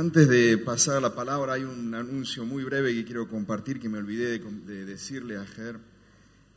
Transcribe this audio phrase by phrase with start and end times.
[0.00, 3.98] Antes de pasar la palabra, hay un anuncio muy breve que quiero compartir que me
[3.98, 5.76] olvidé de, decirle a Ger.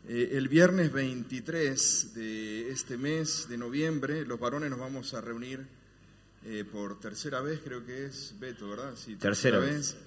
[0.07, 5.59] Eh, el viernes 23 de este mes de noviembre, los varones nos vamos a reunir
[6.45, 8.93] eh, por tercera vez, creo que es Beto, ¿verdad?
[8.95, 9.97] Sí, tercera, vez.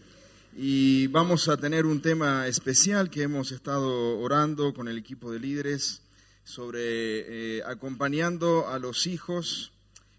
[0.56, 5.40] Y vamos a tener un tema especial que hemos estado orando con el equipo de
[5.40, 6.00] líderes
[6.42, 9.72] sobre eh, acompañando a los hijos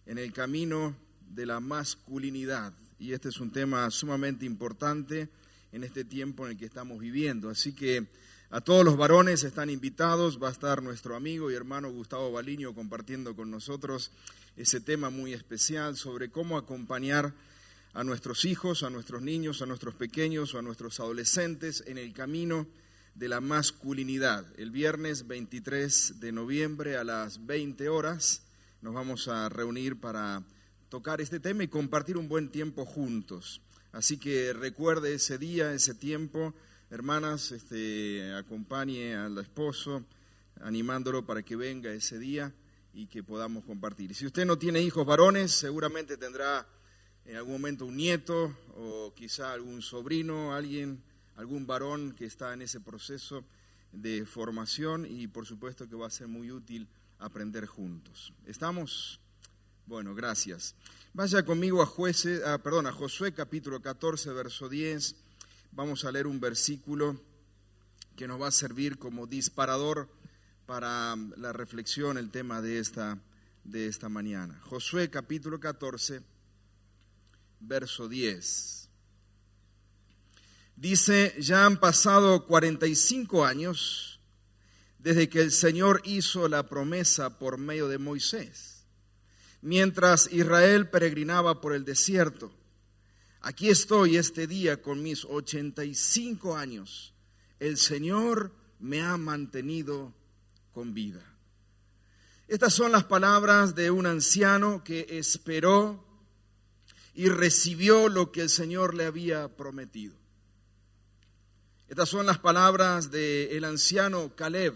[0.06, 0.96] en el camino
[1.34, 5.30] de la masculinidad y este es un tema sumamente importante
[5.72, 7.50] en este tiempo en el que estamos viviendo.
[7.50, 8.08] Así que
[8.50, 12.74] a todos los varones están invitados, va a estar nuestro amigo y hermano Gustavo Baliño
[12.74, 14.12] compartiendo con nosotros
[14.56, 17.34] ese tema muy especial sobre cómo acompañar
[17.94, 22.14] a nuestros hijos, a nuestros niños, a nuestros pequeños o a nuestros adolescentes en el
[22.14, 22.68] camino
[23.16, 24.46] de la masculinidad.
[24.58, 28.44] El viernes 23 de noviembre a las 20 horas
[28.82, 30.44] nos vamos a reunir para
[30.90, 33.62] tocar este tema y compartir un buen tiempo juntos.
[33.92, 36.54] Así que recuerde ese día, ese tiempo,
[36.90, 40.04] hermanas, este, acompañe al esposo,
[40.62, 42.54] animándolo para que venga ese día
[42.94, 44.14] y que podamos compartir.
[44.16, 46.68] Si usted no tiene hijos varones, seguramente tendrá
[47.26, 51.02] en algún momento un nieto o quizá algún sobrino, alguien,
[51.36, 53.44] algún varón que está en ese proceso
[53.92, 56.88] de formación y por supuesto que va a ser muy útil
[57.20, 58.34] aprender juntos.
[58.46, 59.20] ¿Estamos?
[59.88, 60.76] Bueno, gracias.
[61.14, 65.16] Vaya conmigo a, jueces, a, perdón, a Josué capítulo 14, verso 10.
[65.72, 67.18] Vamos a leer un versículo
[68.18, 70.10] que nos va a servir como disparador
[70.66, 73.18] para la reflexión, el tema de esta,
[73.64, 74.60] de esta mañana.
[74.66, 76.22] Josué capítulo 14,
[77.62, 78.90] verso 10.
[80.76, 84.20] Dice, ya han pasado 45 años
[85.00, 88.77] desde que el Señor hizo la promesa por medio de Moisés
[89.62, 92.52] mientras Israel peregrinaba por el desierto.
[93.42, 97.14] Aquí estoy este día con mis 85 años.
[97.60, 100.14] El Señor me ha mantenido
[100.74, 101.22] con vida.
[102.48, 106.06] Estas son las palabras de un anciano que esperó
[107.14, 110.16] y recibió lo que el Señor le había prometido.
[111.90, 114.76] Estas son las palabras del anciano Caleb,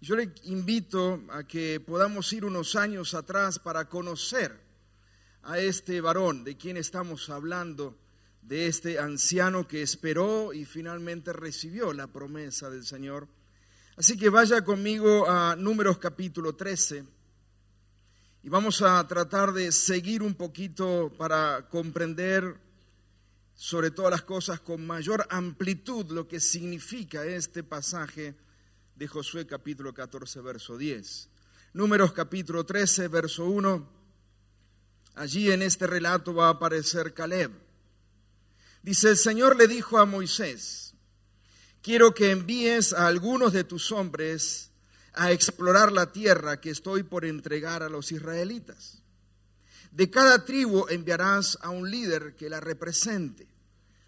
[0.00, 4.60] yo le invito a que podamos ir unos años atrás para conocer
[5.42, 7.96] a este varón de quien estamos hablando,
[8.42, 13.26] de este anciano que esperó y finalmente recibió la promesa del Señor.
[13.96, 17.04] Así que vaya conmigo a Números capítulo 13
[18.44, 22.56] y vamos a tratar de seguir un poquito para comprender
[23.56, 28.36] sobre todas las cosas con mayor amplitud lo que significa este pasaje
[28.98, 31.28] de Josué capítulo 14, verso 10.
[31.72, 33.88] Números capítulo 13, verso 1.
[35.14, 37.52] Allí en este relato va a aparecer Caleb.
[38.82, 40.94] Dice, el Señor le dijo a Moisés,
[41.80, 44.72] quiero que envíes a algunos de tus hombres
[45.12, 49.04] a explorar la tierra que estoy por entregar a los israelitas.
[49.92, 53.46] De cada tribu enviarás a un líder que la represente.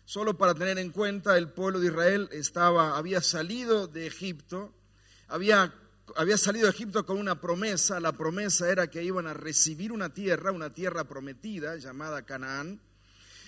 [0.05, 4.75] Solo para tener en cuenta, el pueblo de Israel estaba, había salido de Egipto
[5.31, 5.73] había,
[6.17, 8.01] había salido de Egipto con una promesa.
[8.01, 12.81] La promesa era que iban a recibir una tierra, una tierra prometida llamada Canaán.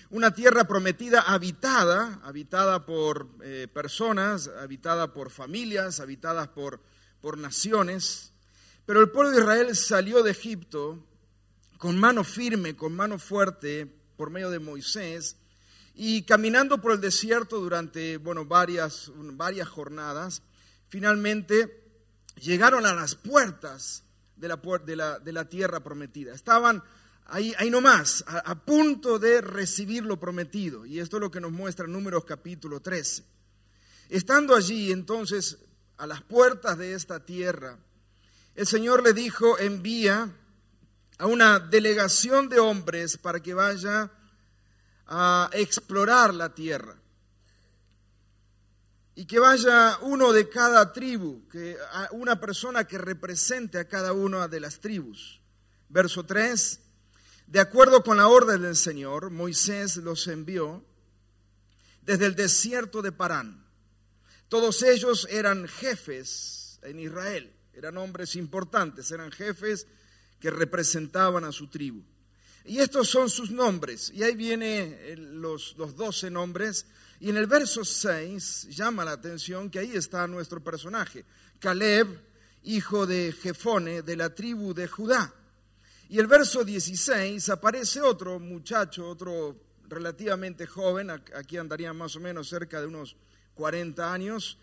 [0.09, 6.81] Una tierra prometida habitada, habitada por eh, personas, habitada por familias, habitadas por,
[7.19, 8.31] por naciones.
[8.85, 11.03] Pero el pueblo de Israel salió de Egipto
[11.77, 15.35] con mano firme, con mano fuerte, por medio de Moisés,
[15.95, 20.43] y caminando por el desierto durante, bueno, varias, varias jornadas,
[20.87, 21.82] finalmente
[22.35, 24.03] llegaron a las puertas
[24.35, 26.33] de la, de la, de la tierra prometida.
[26.33, 26.83] Estaban
[27.25, 30.85] ahí, ahí nomás, a, a, punto de recibir lo prometido.
[30.85, 33.23] Y esto es lo que nos muestra Números capítulo 13.
[34.09, 35.57] Estando allí entonces
[35.97, 37.77] a las puertas de esta tierra,
[38.55, 40.29] el Señor le dijo, envía
[41.17, 44.11] a una delegación de hombres para que vaya
[45.07, 46.95] a explorar la tierra.
[49.15, 51.77] Y que vaya uno de cada tribu, que
[52.11, 55.39] una persona que represente a cada una de las tribus.
[55.89, 56.79] Verso 3,
[57.47, 60.83] de acuerdo con la orden del Señor, Moisés los envió
[62.01, 63.63] desde el desierto de Parán.
[64.49, 69.85] Todos ellos eran jefes en Israel, eran hombres importantes, eran jefes
[70.39, 72.03] que representaban a su tribu.
[72.65, 76.87] Y estos son sus nombres, y ahí vienen los, los 12 nombres
[77.19, 81.25] y en el verso 6 llama la atención que ahí está nuestro personaje,
[81.59, 82.07] Caleb,
[82.63, 85.33] hijo de Jefone, de la tribu de Judá.
[86.09, 89.55] Y el verso 16 aparece otro muchacho, otro
[89.87, 93.15] relativamente joven, aquí andaría más o menos cerca de unos
[93.55, 94.57] 40 años.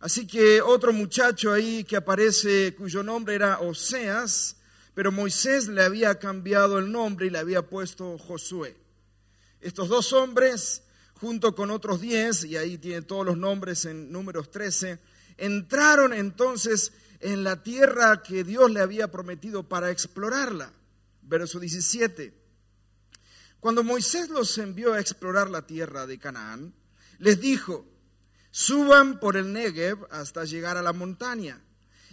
[0.00, 4.56] Así que otro muchacho ahí que aparece, cuyo nombre era Oseas,
[4.94, 8.76] pero Moisés le había cambiado el nombre y le había puesto Josué.
[9.60, 10.82] Estos dos hombres
[11.20, 14.98] junto con otros diez, y ahí tiene todos los nombres en números 13,
[15.36, 20.72] entraron entonces en la tierra que Dios le había prometido para explorarla.
[21.20, 22.32] Verso 17.
[23.60, 26.72] Cuando Moisés los envió a explorar la tierra de Canaán,
[27.18, 27.86] les dijo,
[28.50, 31.62] suban por el Negev hasta llegar a la montaña,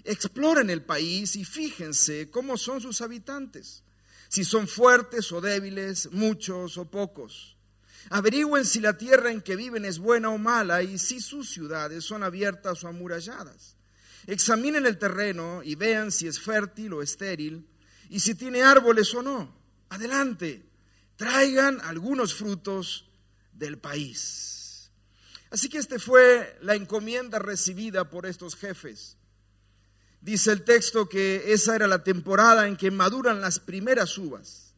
[0.03, 3.83] exploren el país y fíjense cómo son sus habitantes,
[4.27, 7.56] si son fuertes o débiles, muchos o pocos
[8.09, 12.03] Averigüen si la tierra en que viven es buena o mala y si sus ciudades
[12.03, 13.75] son abiertas o amuralladas.
[14.27, 17.67] Examinen el terreno y vean si es fértil o estéril
[18.09, 19.53] y si tiene árboles o no.
[19.89, 20.65] Adelante,
[21.15, 23.09] traigan algunos frutos
[23.53, 24.91] del país.
[25.49, 29.17] Así que esta fue la encomienda recibida por estos jefes.
[30.21, 34.73] Dice el texto que esa era la temporada en que maduran las primeras uvas.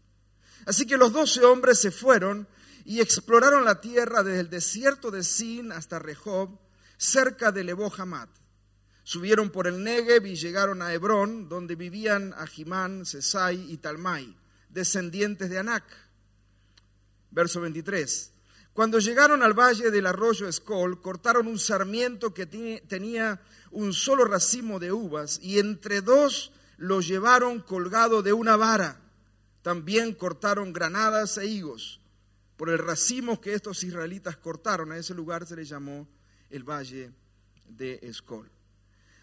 [0.65, 2.47] Así que los doce hombres se fueron
[2.89, 6.57] y exploraron la tierra desde el desierto de Sin hasta Rehob,
[6.97, 7.93] cerca de Lebo
[9.03, 14.35] Subieron por el Negev y llegaron a Hebrón, donde vivían Ahimán, Sesai y Talmai,
[14.69, 15.83] descendientes de Anac.
[17.29, 18.33] Verso 23.
[18.73, 23.39] Cuando llegaron al valle del arroyo Escol, cortaron un sarmiento que tenía
[23.69, 28.99] un solo racimo de uvas y entre dos lo llevaron colgado de una vara.
[29.61, 31.98] También cortaron granadas e higos
[32.59, 34.91] por el racimo que estos israelitas cortaron.
[34.91, 36.05] A ese lugar se le llamó
[36.49, 37.09] el Valle
[37.69, 38.51] de Escol.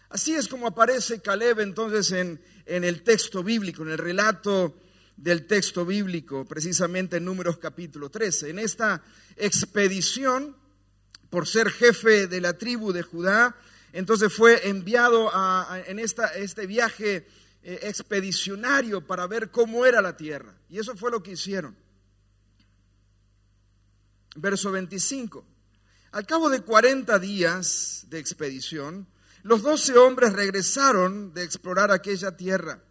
[0.09, 4.79] Así es como aparece Caleb entonces en, en el texto bíblico, en el relato
[5.15, 8.49] del texto bíblico, precisamente en Números capítulo 13.
[8.49, 9.03] En esta
[9.35, 10.57] expedición,
[11.29, 13.55] por ser jefe de la tribu de Judá,
[13.93, 15.31] entonces fue enviado
[15.85, 17.27] en esta, este viaje
[17.61, 20.55] eh, expedicionario para ver cómo era la tierra.
[20.71, 21.77] Y eso fue lo que hicieron.
[24.39, 25.43] Verso 25.
[26.11, 29.07] Al cabo de 40 días de expedición,
[29.41, 32.83] los doce hombres regresaron de explorar aquella tierra.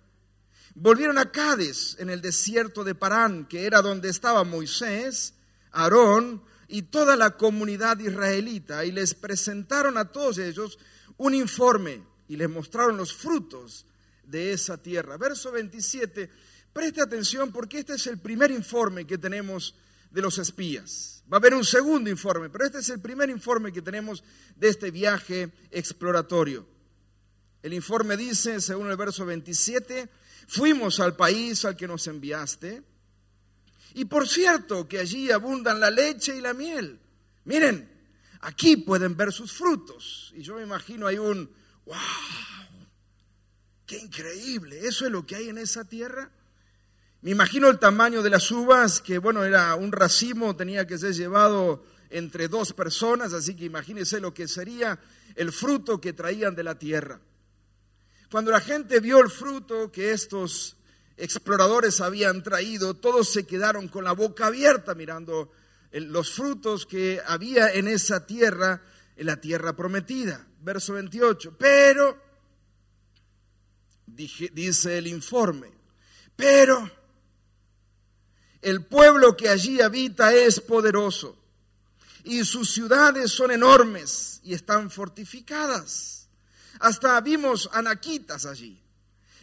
[0.75, 5.35] Volvieron a Cades, en el desierto de Parán, que era donde estaba Moisés,
[5.71, 10.79] Aarón y toda la comunidad israelita, y les presentaron a todos ellos
[11.17, 13.87] un informe y les mostraron los frutos
[14.25, 15.17] de esa tierra.
[15.17, 16.29] Verso 27,
[16.73, 19.77] preste atención porque este es el primer informe que tenemos
[20.11, 21.23] de los espías.
[21.33, 24.23] Va a haber un segundo informe, pero este es el primer informe que tenemos
[24.55, 26.67] de este viaje exploratorio.
[27.63, 30.09] El informe dice, según el verso 27,
[30.47, 32.83] fuimos al país al que nos enviaste,
[33.95, 37.01] y por cierto que allí abundan la leche y la miel.
[37.45, 37.91] Miren,
[38.43, 40.33] aquí pueden ver sus frutos.
[40.37, 41.51] Y yo me imagino hay un,
[41.87, 41.97] wow,
[43.87, 46.31] qué increíble, eso es lo que hay en esa tierra.
[47.23, 51.13] Me imagino el tamaño de las uvas, que bueno, era un racimo, tenía que ser
[51.15, 54.99] llevado entre dos personas, así que imagínense lo que sería
[55.35, 57.21] el fruto que traían de la tierra.
[58.31, 60.77] Cuando la gente vio el fruto que estos
[61.17, 65.53] exploradores habían traído, todos se quedaron con la boca abierta mirando
[65.93, 68.83] los frutos que había en esa tierra,
[69.17, 70.47] en la tierra prometida.
[70.61, 71.57] Verso 28.
[71.57, 72.21] Pero,
[74.07, 75.73] dice el informe,
[76.35, 76.91] pero
[78.67, 81.37] el pueblo que allí habita es poderoso
[82.25, 86.27] y sus ciudades son enormes y están fortificadas.
[86.81, 88.83] Hasta vimos anaquitas allí.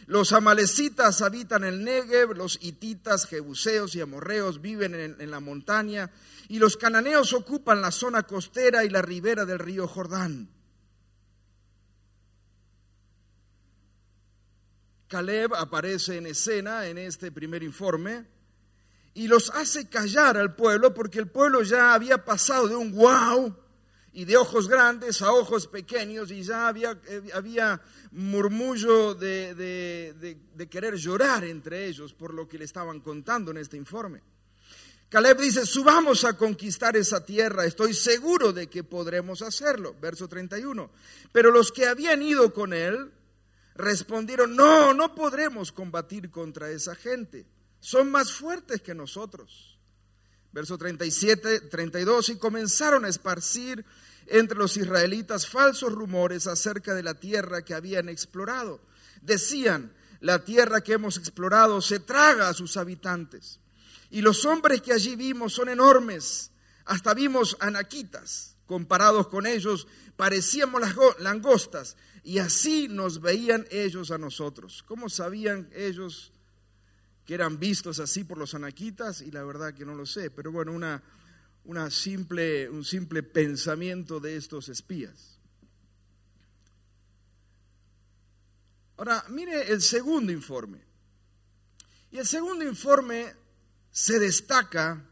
[0.04, 6.10] Los amalecitas habitan el Negev, los hititas, jebuseos y amorreos viven en, en la montaña
[6.48, 10.50] y los cananeos ocupan la zona costera y la ribera del río Jordán.
[15.08, 18.33] Caleb aparece en escena en este primer informe
[19.14, 23.56] y los hace callar al pueblo porque el pueblo ya había pasado de un wow
[24.12, 27.80] y de ojos grandes a ojos pequeños y ya había, eh, había
[28.12, 33.76] murmullo de, de, querer llorar entre ellos por lo que le estaban contando en este
[33.76, 34.22] informe.
[35.08, 39.94] Caleb dice, subamos a conquistar esa tierra, estoy seguro de que podremos hacerlo.
[40.00, 40.90] Verso 31.
[41.30, 43.12] Pero los que habían ido con él
[43.76, 47.46] respondieron, no, no podremos combatir contra esa gente,
[47.84, 49.76] son más fuertes que nosotros.
[50.52, 53.84] Verso 37, 32, y comenzaron a esparcir
[54.26, 58.80] entre los israelitas falsos rumores acerca de la tierra que habían explorado.
[59.20, 63.60] Decían, la tierra que hemos explorado se traga a sus habitantes.
[64.10, 66.52] Y los hombres que allí vimos son enormes,
[66.86, 68.56] hasta vimos anaquitas.
[68.64, 69.86] Comparados con ellos,
[70.16, 70.80] parecíamos
[71.18, 74.82] langostas, y así nos veían ellos a nosotros.
[74.88, 76.32] ¿Cómo sabían ellos
[77.24, 79.20] que eran vistos así por los anaquitas?
[79.22, 81.02] Y la verdad que no lo sé, pero bueno, una,
[81.64, 85.38] una simple, un simple pensamiento de estos espías.
[88.96, 90.80] Ahora, mire el segundo informe.
[92.10, 93.34] Y el segundo informe
[93.90, 95.04] se destaca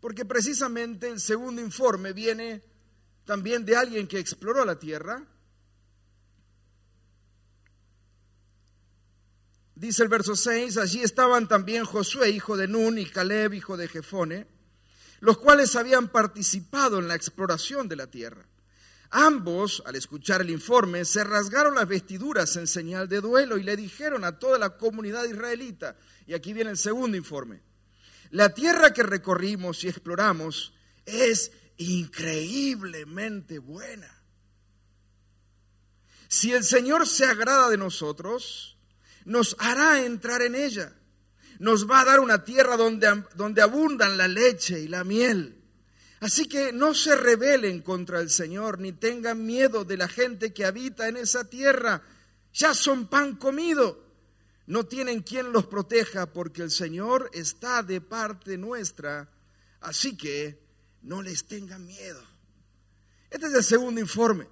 [0.00, 2.62] porque precisamente el segundo informe viene
[3.24, 5.24] también de alguien que exploró la tierra.
[9.78, 13.88] Dice el verso 6, allí estaban también Josué, hijo de Nun, y Caleb, hijo de
[13.88, 14.46] Jefone
[15.20, 18.46] los cuales habían participado en la exploración de la tierra.
[19.10, 23.76] Ambos, al escuchar el informe, se rasgaron las vestiduras en señal de duelo y le
[23.76, 27.62] dijeron a toda la comunidad israelita, y aquí viene el segundo informe,
[28.30, 30.74] la tierra que recorrimos y exploramos
[31.06, 34.14] es increíblemente buena.
[36.28, 38.76] Si el Señor se agrada de nosotros,
[39.28, 40.92] nos hará entrar en ella
[41.58, 45.56] nos va a dar una tierra donde, donde abundan la leche y la miel.
[46.20, 50.64] Así que no se rebelen contra el Señor, ni tengan miedo de la gente que
[50.64, 52.02] habita en esa tierra.
[52.52, 54.06] Ya son pan comido.
[54.66, 59.28] No tienen quien los proteja porque el Señor está de parte nuestra.
[59.80, 60.60] Así que
[61.02, 62.22] no les tengan miedo.
[63.30, 64.46] Este es el segundo informe.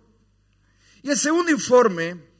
[1.03, 2.36] Y el segundo informe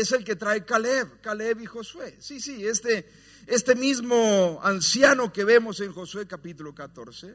[0.00, 2.16] es el que trae Caleb, Caleb y Josué.
[2.20, 3.06] Sí, sí, este
[3.48, 7.34] este mismo anciano que vemos en Josué capítulo 14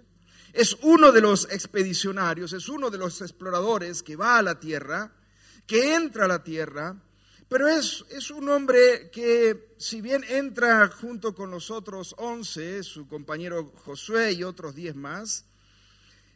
[0.53, 5.11] es uno de los expedicionarios, es uno de los exploradores que va a la tierra,
[5.65, 6.95] que entra a la tierra,
[7.49, 13.07] pero es, es un hombre que si bien entra junto con los otros once, su
[13.07, 15.45] compañero Josué y otros diez más,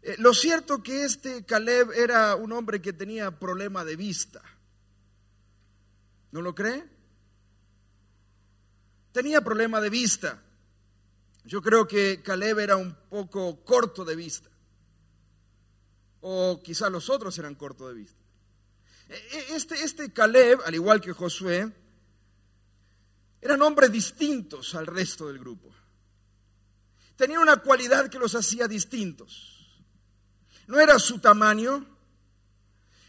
[0.02, 4.42] eh, lo cierto que este Caleb era un hombre que tenía problema de vista.
[6.32, 6.98] ¿No lo cree?
[9.18, 10.44] tenía problema de vista.
[11.44, 14.48] Yo creo que Caleb era un poco corto de vista.
[16.22, 18.22] O quizá los otros eran cortos de vista.
[19.10, 21.74] E, e, este, este Caleb, al igual que Josué,
[23.42, 25.74] eran hombres distintos al resto del grupo.
[27.16, 29.82] Tenían una cualidad que los hacía distintos.
[30.68, 31.97] No era su tamaño,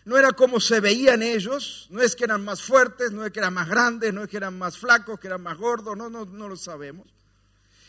[0.08, 3.40] no era como se veían ellos, no es que eran más fuertes, no es que
[3.40, 6.24] eran más grandes, no es que eran más flacos, que eran más gordos, no, no,
[6.24, 7.06] no lo sabemos.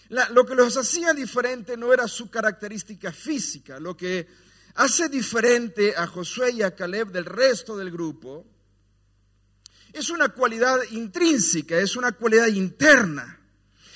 [0.09, 4.27] lo que los hacía diferente no era su característica física, lo que
[4.75, 8.45] hace diferente a Josué y a Caleb del resto del grupo
[9.93, 13.39] es una cualidad intrínseca, es una cualidad interna.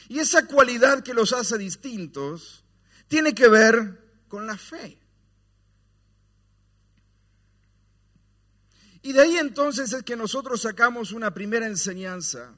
[0.08, 2.64] Y esa cualidad que los hace distintos
[3.10, 4.00] tiene que ver
[4.30, 5.03] con la fe.
[9.04, 12.56] Y de ahí entonces es que nosotros sacamos una primera enseñanza.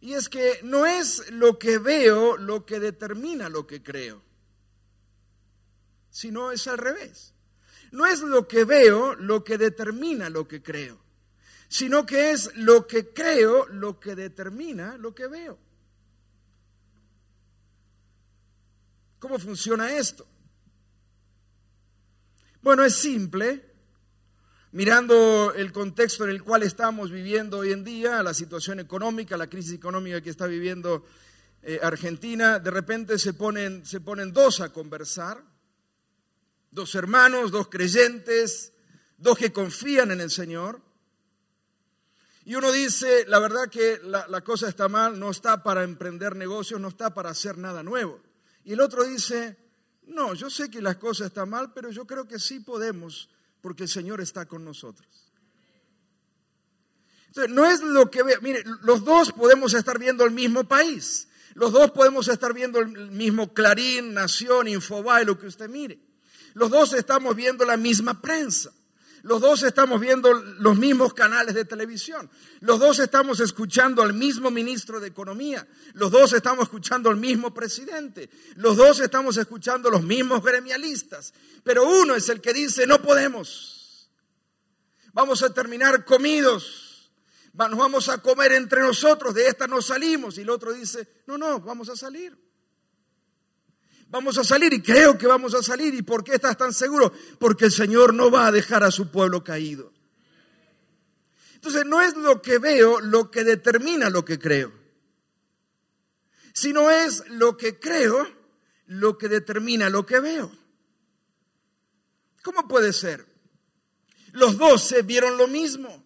[0.00, 4.20] Y es que no es lo que veo lo que determina lo que creo,
[6.10, 7.32] sino es al revés.
[7.92, 10.98] No es lo que veo lo que determina lo que creo,
[11.68, 15.56] sino que es lo que creo lo que determina lo que veo.
[19.20, 20.26] ¿Cómo funciona esto?
[22.60, 23.71] Bueno, es simple
[24.72, 29.48] mirando el contexto en el cual estamos viviendo hoy en día, la situación económica, la
[29.48, 31.04] crisis económica que está viviendo
[31.62, 35.44] eh, Argentina, de repente se ponen, se ponen dos a conversar,
[36.70, 38.72] dos hermanos, dos creyentes,
[39.18, 40.80] dos que confían en el Señor.
[42.44, 46.34] Y uno dice, la verdad que la, la cosa está mal, no está para emprender
[46.34, 48.20] negocios, no está para hacer nada nuevo.
[48.64, 49.58] Y el otro dice,
[50.04, 53.28] no, yo sé que las cosas están mal, pero yo creo que sí podemos
[53.62, 55.08] porque el Señor está con nosotros.
[57.28, 61.28] Entonces, no es lo que ve, mire, los dos podemos estar viendo el mismo país,
[61.54, 65.98] los dos podemos estar viendo el mismo Clarín, Nación, Infobae, lo que usted mire.
[66.54, 68.72] Los dos estamos viendo la misma prensa.
[69.22, 72.28] Los dos estamos viendo los mismos canales de televisión.
[72.60, 75.66] Los dos estamos escuchando al mismo ministro de Economía.
[75.94, 78.28] Los dos estamos escuchando al mismo presidente.
[78.56, 81.32] Los dos estamos escuchando los mismos gremialistas.
[81.62, 84.10] Pero uno es el que dice, no podemos.
[85.12, 87.12] Vamos a terminar comidos.
[87.52, 89.34] Nos vamos a comer entre nosotros.
[89.34, 90.36] De esta no salimos.
[90.36, 92.36] Y el otro dice, no, no, vamos a salir.
[94.12, 95.94] Vamos a salir y creo que vamos a salir.
[95.94, 97.14] ¿Y por qué estás tan seguro?
[97.38, 99.90] Porque el Señor no va a dejar a su pueblo caído.
[101.54, 104.70] Entonces no es lo que veo lo que determina lo que creo,
[106.52, 108.28] sino es lo que creo
[108.84, 110.52] lo que determina lo que veo.
[112.42, 113.24] ¿Cómo puede ser?
[114.32, 116.04] Los doce vieron lo mismo.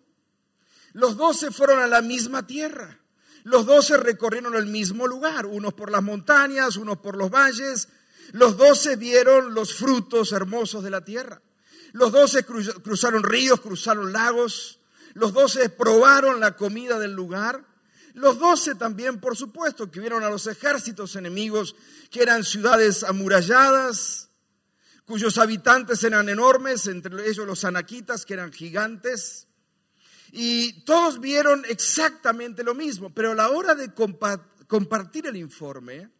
[0.92, 3.00] Los doce fueron a la misma tierra.
[3.42, 7.88] Los doce recorrieron el mismo lugar, unos por las montañas, unos por los valles.
[8.32, 11.42] Los doce vieron los frutos hermosos de la tierra.
[11.92, 14.80] Los doce cruzaron ríos, cruzaron lagos.
[15.14, 17.64] Los doce probaron la comida del lugar.
[18.14, 21.76] Los doce también, por supuesto, que vieron a los ejércitos enemigos,
[22.10, 24.30] que eran ciudades amuralladas,
[25.04, 29.48] cuyos habitantes eran enormes, entre ellos los anaquitas, que eran gigantes.
[30.32, 33.92] Y todos vieron exactamente lo mismo, pero a la hora de
[34.66, 36.10] compartir el informe,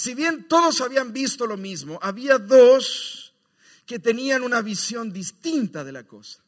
[0.00, 3.34] si bien todos habían visto lo mismo, había dos
[3.84, 6.42] que tenían una visión distinta de la cosa.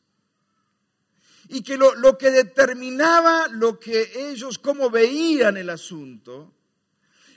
[1.48, 6.54] Y que lo, lo que determinaba lo que ellos, cómo veían el asunto,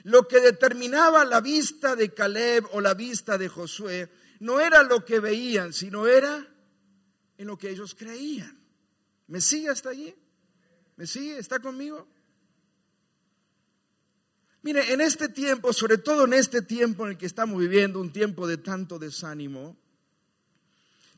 [0.04, 5.04] lo que determinaba la vista de Caleb o la vista de Josué, no era lo
[5.04, 6.48] que veían, sino era
[7.36, 8.58] en lo que ellos creían.
[9.26, 10.14] ¿Me sigue hasta allí?
[10.96, 11.36] ¿Me sigue?
[11.36, 12.08] ¿Está conmigo?
[14.66, 18.12] Mire, en este tiempo, sobre todo en este tiempo en el que estamos viviendo, un
[18.12, 19.76] tiempo de tanto desánimo,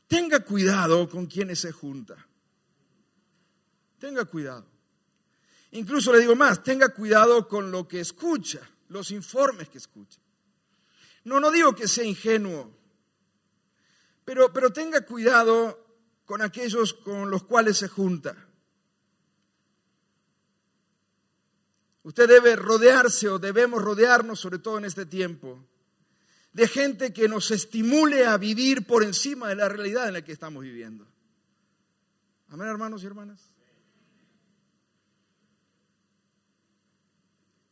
[0.07, 2.27] tenga cuidado con quienes se junta.
[3.97, 4.67] Tenga cuidado.
[5.71, 10.19] Incluso le digo más, tenga cuidado con lo que escucha, los informes que escucha.
[11.23, 12.71] No, no digo que sea ingenuo,
[14.25, 15.87] pero, pero tenga cuidado
[16.23, 18.48] con aquellos con los cuales se junta.
[22.03, 25.65] Usted debe rodearse o debemos rodearnos, sobre todo en este tiempo,
[26.53, 30.31] de gente que nos estimule a vivir por encima de la realidad en la que
[30.31, 31.05] estamos viviendo.
[32.49, 33.41] Amén, hermanos y hermanas.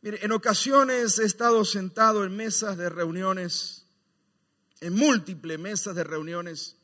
[0.00, 3.86] Mire, en ocasiones he estado sentado en mesas de reuniones,
[4.80, 6.76] en múltiples mesas de reuniones,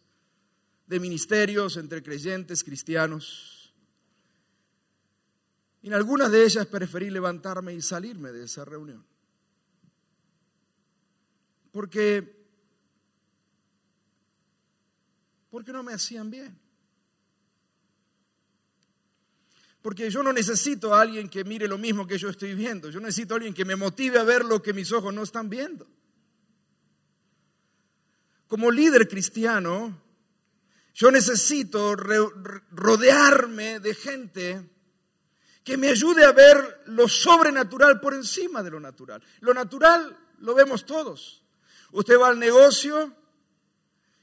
[0.86, 3.53] de ministerios entre creyentes cristianos.
[5.84, 9.04] Y en algunas de ellas preferí levantarme y salirme de esa reunión.
[11.70, 12.46] Porque,
[15.50, 16.58] porque no me hacían bien.
[19.82, 22.88] Porque yo no necesito a alguien que mire lo mismo que yo estoy viendo.
[22.88, 25.50] Yo necesito a alguien que me motive a ver lo que mis ojos no están
[25.50, 25.86] viendo.
[28.46, 30.00] Como líder cristiano,
[30.94, 34.73] yo necesito rodearme de gente
[35.64, 39.22] que me ayude a ver lo sobrenatural por encima de lo natural.
[39.40, 41.42] Lo natural lo vemos todos.
[41.90, 43.16] Usted va al negocio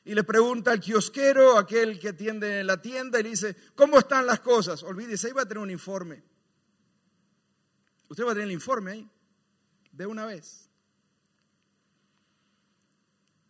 [0.06, 3.98] y le pregunta al kiosquero, aquel que atiende en la tienda, y le dice, ¿cómo
[4.00, 4.84] están las cosas?
[4.84, 6.24] Olvídese, ahí va a tener un informe.
[8.08, 9.10] Usted va a tener el informe ahí,
[9.92, 10.70] de una vez.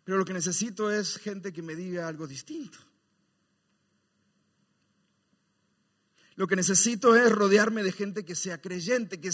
[0.04, 2.78] Pero lo que necesito es gente que me diga algo distinto.
[6.36, 9.32] Lo que necesito es rodearme de gente que sea creyente, que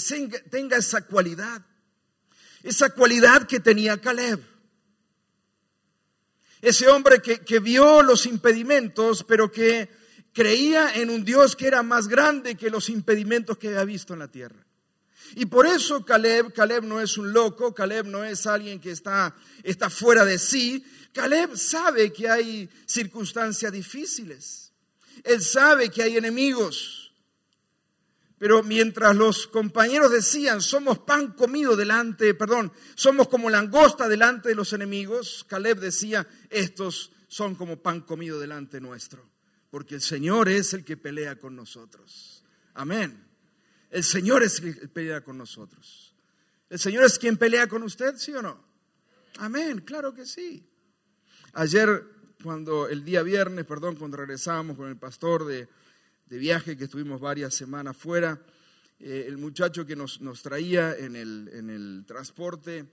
[0.50, 1.66] tenga esa cualidad.
[2.64, 4.42] Esa cualidad que tenía Caleb.
[6.62, 9.90] Ese hombre que, que vio los impedimentos, pero que
[10.34, 14.20] creía en un Dios que era más grande que los impedimentos que había visto en
[14.20, 14.68] la tierra.
[15.36, 19.36] Y por eso Caleb, Caleb no es un loco, Caleb no es alguien que está,
[19.64, 20.86] está fuera de sí.
[21.14, 24.67] Caleb sabe que hay circunstancias difíciles.
[25.24, 27.08] Él sabe que hay enemigos.
[28.38, 34.56] Pero mientras los compañeros decían, somos pan comido delante, perdón, somos como langosta delante de
[34.56, 39.28] los enemigos, Caleb decía, estos son como pan comido delante nuestro,
[39.72, 42.44] porque el Señor es el que pelea con nosotros.
[42.76, 43.26] Amén.
[43.90, 46.14] El Señor es el que pelea con nosotros.
[46.70, 48.64] ¿El Señor es quien pelea con usted, sí o no?
[49.40, 50.64] Amén, claro que sí.
[51.54, 52.04] Ayer
[52.44, 55.68] cuando el día viernes, perdón, cuando regresábamos con el pastor de,
[56.30, 58.40] viaje, que estuvimos varias semanas fuera,
[59.00, 62.86] eh, el muchacho que nos, traía en el, transporte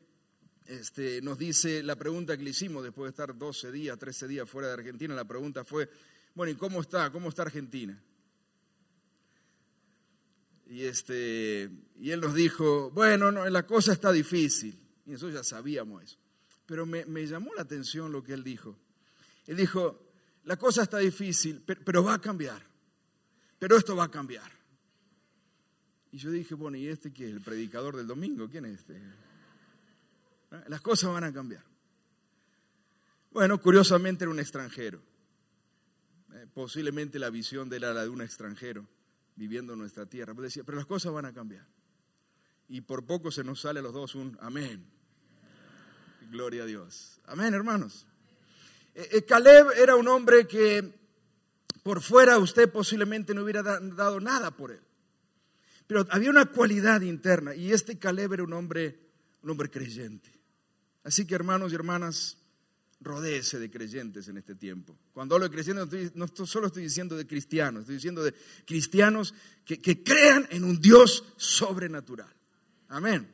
[0.67, 4.49] este, nos dice la pregunta que le hicimos después de estar 12 días, 13 días
[4.49, 5.91] fuera de Argentina, la pregunta fue,
[6.35, 7.11] bueno, ¿y cómo está?
[7.13, 8.03] ¿Cómo está Argentina?
[10.67, 14.79] Y, este, y él nos dijo, bueno, no, la cosa está difícil.
[15.05, 16.17] Y nosotros ya sabíamos eso.
[16.65, 18.79] Pero me llamó la atención lo que él dijo.
[19.47, 20.01] Él dijo,
[20.45, 22.63] la cosa está difícil, pero va a cambiar.
[23.59, 24.51] Pero esto va a cambiar.
[26.13, 27.35] Y yo dije, bueno, ¿y este quién es?
[27.37, 28.49] ¿El predicador del domingo?
[28.49, 28.97] ¿Quién es este?
[28.97, 30.65] ¿Eh?
[30.69, 31.65] Las cosas van a cambiar.
[33.33, 35.01] Bueno, curiosamente era un extranjero.
[36.35, 38.87] Eh, posiblemente la visión de él era la de un extranjero
[39.35, 40.35] viviendo en nuestra tierra.
[40.35, 41.67] Pero decía, pero las cosas van a cambiar.
[42.69, 44.87] Y por poco se nos sale a los dos un amén.
[46.31, 47.21] Gloria a Dios.
[47.27, 48.07] Amén, hermanos.
[48.95, 50.95] Eh, Caleb era un hombre que
[51.83, 54.81] por fuera usted posiblemente no hubiera dado nada por él.
[55.87, 58.99] Pero había una cualidad interna y este Caleb era un hombre,
[59.43, 60.31] un hombre creyente.
[61.03, 62.39] Así que hermanos y hermanas,
[63.01, 64.97] rodéese de creyentes en este tiempo.
[65.13, 69.79] Cuando hablo de creyentes, no, solo estoy diciendo de cristianos, estoy diciendo de cristianos que,
[69.79, 72.33] que crean en un Dios sobrenatural.
[72.89, 73.29] Amén.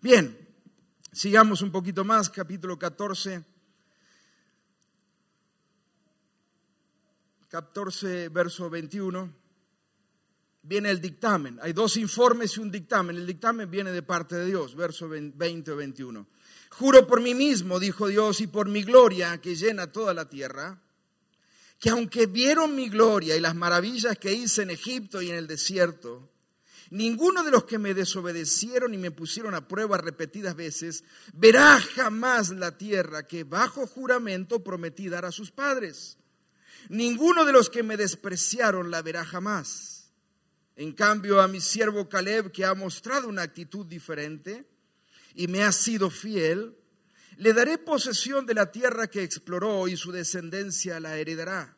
[0.00, 0.38] Bien,
[1.10, 3.51] sigamos un poquito más, capítulo 14.
[7.52, 9.30] 14, verso 21
[10.62, 11.58] viene el dictamen.
[11.60, 13.14] Hay dos informes y un dictamen.
[13.14, 16.26] El dictamen viene de parte de Dios, verso 20 o 21.
[16.70, 20.80] Juro por mí mismo, dijo Dios, y por mi gloria que llena toda la tierra,
[21.78, 25.46] que aunque vieron mi gloria y las maravillas que hice en Egipto y en el
[25.46, 26.30] desierto,
[26.88, 32.48] ninguno de los que me desobedecieron y me pusieron a prueba repetidas veces verá jamás
[32.48, 36.16] la tierra que bajo juramento prometí dar a sus padres.
[36.88, 40.12] Ninguno de los que me despreciaron la verá jamás.
[40.76, 44.66] En cambio, a mi siervo Caleb, que ha mostrado una actitud diferente
[45.34, 46.76] y me ha sido fiel,
[47.36, 51.76] le daré posesión de la tierra que exploró y su descendencia la heredará.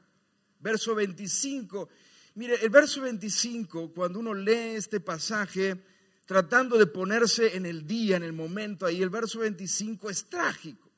[0.60, 1.88] Verso 25.
[2.34, 5.84] Mire, el verso 25, cuando uno lee este pasaje,
[6.26, 10.90] tratando de ponerse en el día, en el momento ahí, el verso 25 es trágico.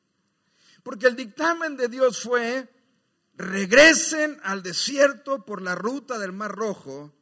[0.82, 2.68] Porque el dictamen de Dios fue,
[3.36, 7.12] regresen al desierto por la ruta del Mar Rojo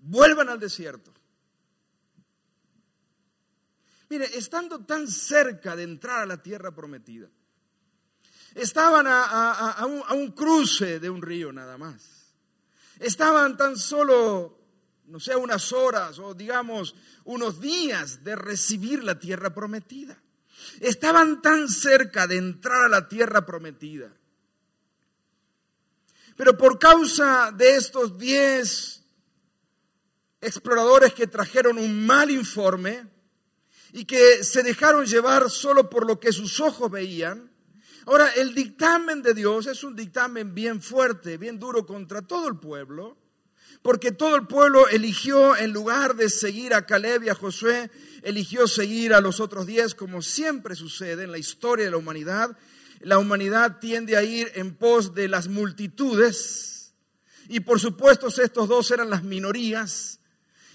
[0.00, 1.12] vuelvan al desierto.
[4.08, 7.28] Mire, estando tan cerca de entrar a la tierra prometida,
[8.54, 12.32] estaban a, un, un, cruce de un río nada más.
[13.00, 14.58] Estaban tan solo,
[15.06, 20.16] no sé, unas horas o digamos unos días de recibir la tierra prometida.
[20.80, 24.12] Estaban tan cerca de entrar a la tierra prometida.
[26.36, 29.02] Pero por causa de estos diez
[30.40, 33.06] exploradores que trajeron un mal informe
[33.92, 37.50] y que se dejaron llevar solo por lo que sus ojos veían.
[38.04, 42.58] Ahora, el dictamen de Dios es un dictamen bien fuerte, bien duro contra todo el
[42.58, 43.16] pueblo,
[43.82, 47.90] porque todo el pueblo eligió, en lugar de seguir a Caleb y a Josué,
[48.22, 52.56] eligió seguir a los otros diez, como siempre sucede en la historia de la humanidad.
[53.00, 56.94] La humanidad tiende a ir en pos de las multitudes,
[57.48, 60.20] y por supuesto estos dos eran las minorías,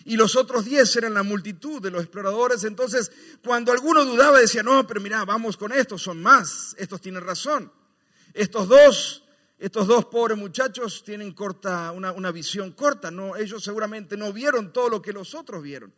[0.05, 2.63] y los otros diez eran la multitud de los exploradores.
[2.63, 3.11] Entonces,
[3.43, 7.71] cuando alguno dudaba, decía, no, pero mira, vamos con estos, son más, estos tienen razón.
[8.33, 9.23] Estos dos,
[9.59, 14.73] estos dos pobres muchachos tienen corta, una, una visión corta, no, ellos seguramente no vieron
[14.73, 15.93] todo lo que los otros vieron.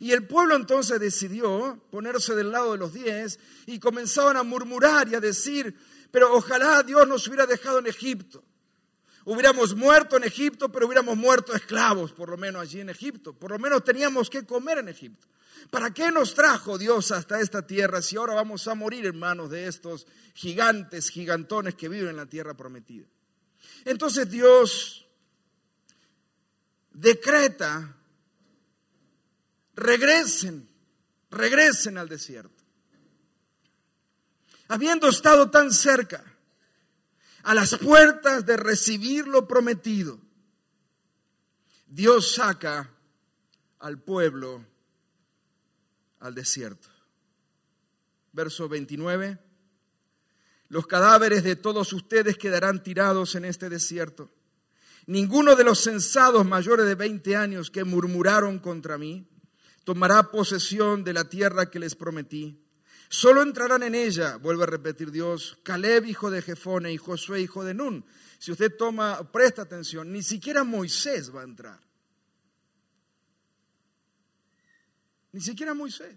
[0.00, 5.08] Y el pueblo entonces decidió ponerse del lado de los diez y comenzaban a murmurar
[5.08, 5.74] y a decir,
[6.10, 8.44] pero ojalá Dios nos hubiera dejado en Egipto.
[9.24, 13.32] Hubiéramos muerto en Egipto, pero hubiéramos muerto esclavos, por lo menos allí en Egipto.
[13.32, 15.26] Por lo menos teníamos que comer en Egipto.
[15.70, 19.50] ¿Para qué nos trajo Dios hasta esta tierra si ahora vamos a morir en manos
[19.50, 23.06] de estos gigantes, gigantones que viven en la tierra prometida?
[23.86, 25.06] Entonces Dios
[26.92, 27.96] decreta,
[29.76, 30.68] regresen,
[31.30, 32.62] regresen al desierto.
[34.68, 36.24] Habiendo estado tan cerca,
[37.42, 40.18] a las puertas de recibir lo prometido,
[41.86, 42.90] Dios saca
[43.80, 44.64] al pueblo
[46.20, 46.88] al desierto.
[48.32, 49.38] Verso 29.
[50.68, 54.30] Los cadáveres de todos ustedes quedarán tirados en este desierto.
[55.06, 59.28] Ninguno de los censados mayores de 20 años que murmuraron contra mí
[59.84, 62.64] tomará posesión de la tierra que les prometí
[63.14, 67.62] Solo entrarán en ella, vuelve a repetir Dios, Caleb hijo de Jefone y Josué hijo
[67.62, 68.04] de Nun.
[68.38, 71.80] Si usted toma, presta atención, ni siquiera Moisés va a entrar.
[75.30, 76.16] Ni siquiera Moisés.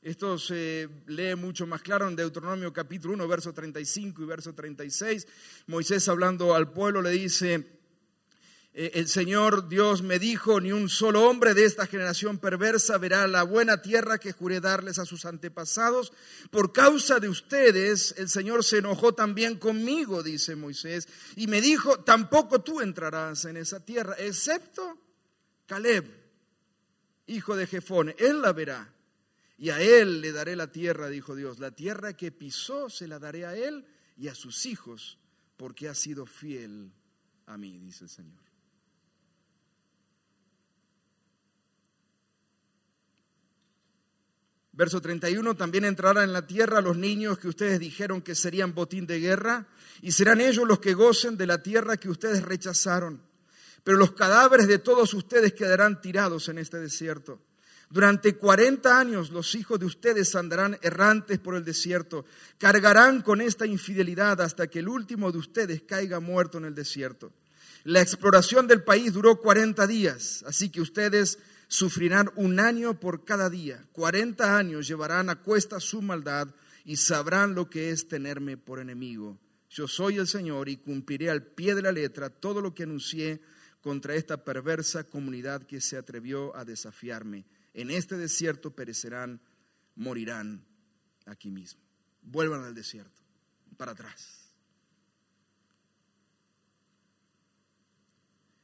[0.00, 5.26] Esto se lee mucho más claro en Deuteronomio capítulo 1, verso 35 y verso 36.
[5.66, 7.75] Moisés hablando al pueblo le dice,
[8.76, 13.42] el Señor Dios me dijo, ni un solo hombre de esta generación perversa verá la
[13.42, 16.12] buena tierra que juré darles a sus antepasados.
[16.50, 22.00] Por causa de ustedes, el Señor se enojó también conmigo, dice Moisés, y me dijo,
[22.00, 24.98] tampoco tú entrarás en esa tierra, excepto
[25.64, 26.04] Caleb,
[27.28, 28.14] hijo de Jefone.
[28.18, 28.92] Él la verá.
[29.56, 31.60] Y a él le daré la tierra, dijo Dios.
[31.60, 33.86] La tierra que pisó se la daré a él
[34.18, 35.18] y a sus hijos,
[35.56, 36.92] porque ha sido fiel
[37.46, 38.45] a mí, dice el Señor.
[44.76, 49.06] Verso 31, también entrarán en la tierra los niños que ustedes dijeron que serían botín
[49.06, 49.66] de guerra,
[50.02, 53.22] y serán ellos los que gocen de la tierra que ustedes rechazaron.
[53.82, 57.40] Pero los cadáveres de todos ustedes quedarán tirados en este desierto.
[57.88, 62.26] Durante cuarenta años los hijos de ustedes andarán errantes por el desierto,
[62.58, 67.32] cargarán con esta infidelidad hasta que el último de ustedes caiga muerto en el desierto.
[67.84, 73.50] La exploración del país duró cuarenta días, así que ustedes sufrirán un año por cada
[73.50, 73.84] día.
[73.92, 76.48] Cuarenta años llevarán a cuesta su maldad
[76.84, 79.38] y sabrán lo que es tenerme por enemigo.
[79.68, 83.40] Yo soy el Señor y cumpliré al pie de la letra todo lo que anuncié
[83.80, 87.44] contra esta perversa comunidad que se atrevió a desafiarme.
[87.74, 89.40] En este desierto perecerán,
[89.96, 90.64] morirán
[91.26, 91.82] aquí mismo.
[92.22, 93.20] Vuelvan al desierto,
[93.76, 94.50] para atrás.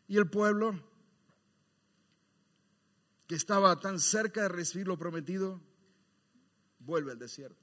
[0.09, 0.92] Y el pueblo
[3.35, 5.61] estaba tan cerca de recibir lo prometido,
[6.81, 7.63] vuelve al desierto.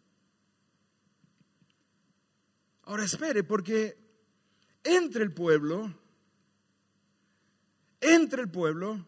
[2.83, 3.97] Ahora espere, porque
[4.83, 5.93] entre el pueblo,
[8.01, 9.05] entre el pueblo,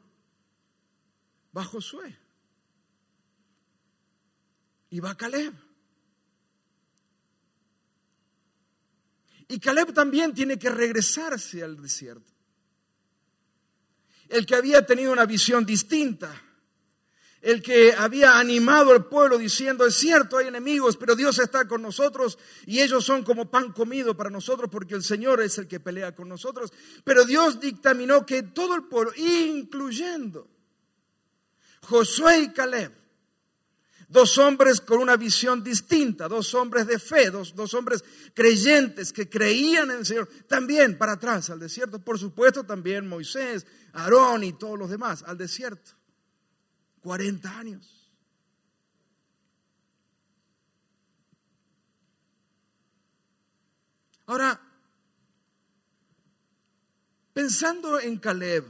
[1.58, 2.16] va Josué
[4.90, 5.54] y va Caleb.
[9.48, 12.32] Y Caleb también tiene que regresarse al desierto.
[14.30, 16.51] El que había tenido una visión distinta
[17.42, 21.82] el que había animado al pueblo diciendo, es cierto, hay enemigos, pero Dios está con
[21.82, 25.80] nosotros y ellos son como pan comido para nosotros porque el Señor es el que
[25.80, 26.72] pelea con nosotros.
[27.04, 30.48] Pero Dios dictaminó que todo el pueblo, incluyendo
[31.82, 32.92] Josué y Caleb,
[34.08, 38.04] dos hombres con una visión distinta, dos hombres de fe, dos, dos hombres
[38.36, 43.66] creyentes que creían en el Señor, también para atrás al desierto, por supuesto también Moisés,
[43.94, 46.01] Aarón y todos los demás al desierto.
[47.02, 48.02] 40 años.
[54.28, 54.60] Ahora,
[57.34, 58.64] pensando en Caleb,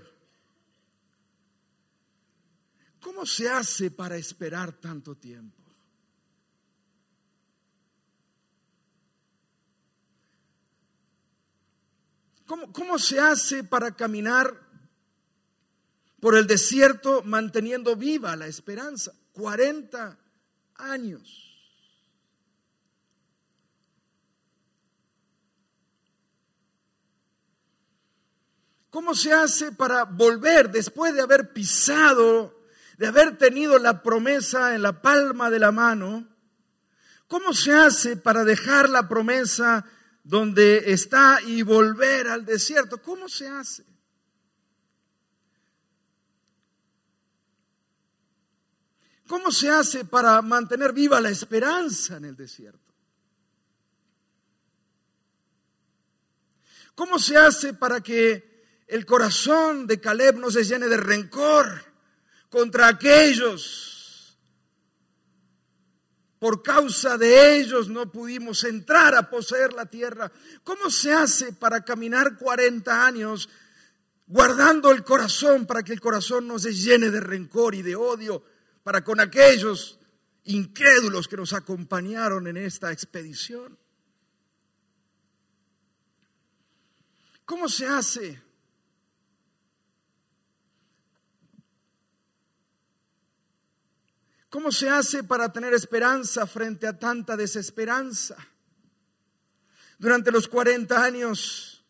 [2.99, 5.61] ¿cómo se hace para esperar tanto tiempo?
[12.47, 14.60] ¿Cómo, ¿Cómo, se hace para caminar
[16.21, 19.11] por el desierto manteniendo viva la esperanza.
[19.33, 20.17] 40
[20.75, 21.47] años.
[28.91, 32.61] ¿Cómo se hace para volver después de haber pisado,
[32.97, 36.27] de haber tenido la promesa en la palma de la mano?
[37.27, 39.85] ¿Cómo se hace para dejar la promesa
[40.23, 43.01] donde está y volver al desierto?
[43.01, 43.90] ¿Cómo se hace?
[49.31, 52.91] ¿Cómo se hace para mantener viva la esperanza en el desierto?
[56.95, 61.65] ¿Cómo se hace para que el corazón de Caleb no se llene de rencor
[62.49, 64.37] contra aquellos?
[66.37, 70.29] Por causa de ellos no pudimos entrar a poseer la tierra.
[70.65, 73.47] ¿Cómo se hace para caminar 40 años
[74.27, 78.50] guardando el corazón para que el corazón no se llene de rencor y de odio
[78.83, 79.99] para con aquellos
[80.43, 83.77] incrédulos que nos acompañaron en esta expedición.
[87.45, 88.41] ¿Cómo se hace?
[94.49, 98.35] ¿Cómo se hace para tener esperanza frente a tanta desesperanza?
[99.97, 101.85] Durante los 40 años,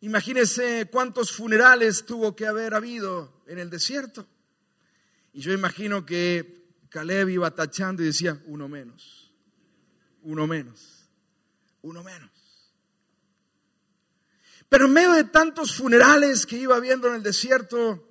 [0.00, 4.26] imagínese cuántos funerales tuvo que haber habido en el desierto.
[5.32, 9.32] Y yo imagino que Caleb iba tachando y decía, uno menos,
[10.22, 11.08] uno menos,
[11.82, 12.30] uno menos.
[14.68, 18.10] Pero en medio de tantos funerales que iba viendo en el desierto,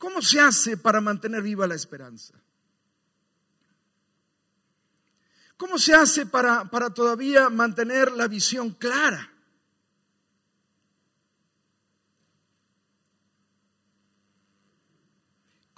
[0.00, 2.32] ¿Cómo se hace para mantener viva la esperanza?
[5.58, 9.29] ¿Cómo se hace para, para todavía mantener la visión clara?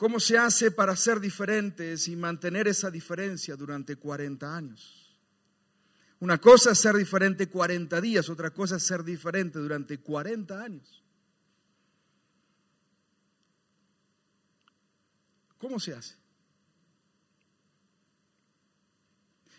[0.03, 5.17] ¿Cómo se hace para ser diferentes y mantener esa diferencia durante 40 años?
[6.19, 11.05] Una cosa es ser diferente 40 días, otra cosa es ser diferente durante 40 años.
[15.57, 16.17] ¿Cómo se hace?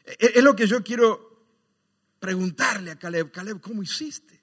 [0.04, 1.46] E-, e-, es lo que yo quiero
[2.20, 3.32] preguntarle a Caleb.
[3.32, 4.43] Caleb, ¿cómo hiciste?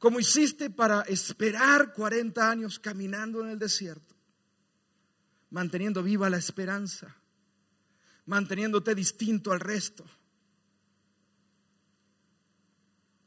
[0.00, 4.16] ¿Cómo hiciste para esperar 40 años caminando en el desierto,
[5.50, 7.14] manteniendo viva la esperanza,
[8.24, 10.06] manteniéndote distinto al resto.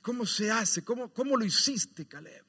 [0.02, 0.84] ¿Cómo se hace?
[0.84, 2.44] ¿Cómo, cómo lo hiciste, Caleb?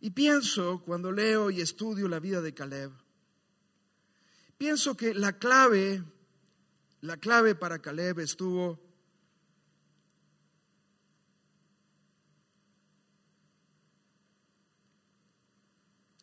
[0.00, 2.92] Y pienso, cuando leo y estudio la vida de Caleb,
[4.56, 6.04] pienso que la clave
[7.00, 8.80] la clave para Caleb estuvo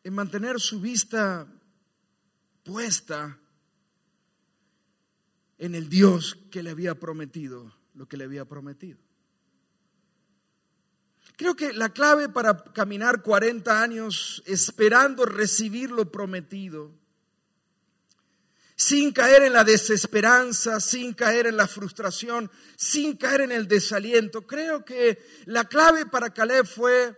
[0.04, 1.46] en mantener su vista
[2.62, 3.38] puesta
[5.58, 8.98] en el Dios que le había prometido lo que le había prometido.
[11.36, 16.92] Creo que la clave para caminar 40 años esperando recibir lo prometido
[18.76, 24.46] sin caer en la desesperanza, sin caer en la frustración, sin caer en el desaliento.
[24.46, 27.16] Creo que la clave para Caleb fue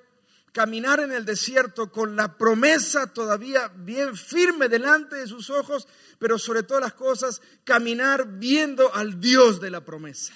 [0.53, 5.89] caminar en el desierto con la promesa todavía bien firme delante de sus ojos,
[6.21, 10.35] pero sobre todas las cosas, caminar viendo al Dios de la promesa.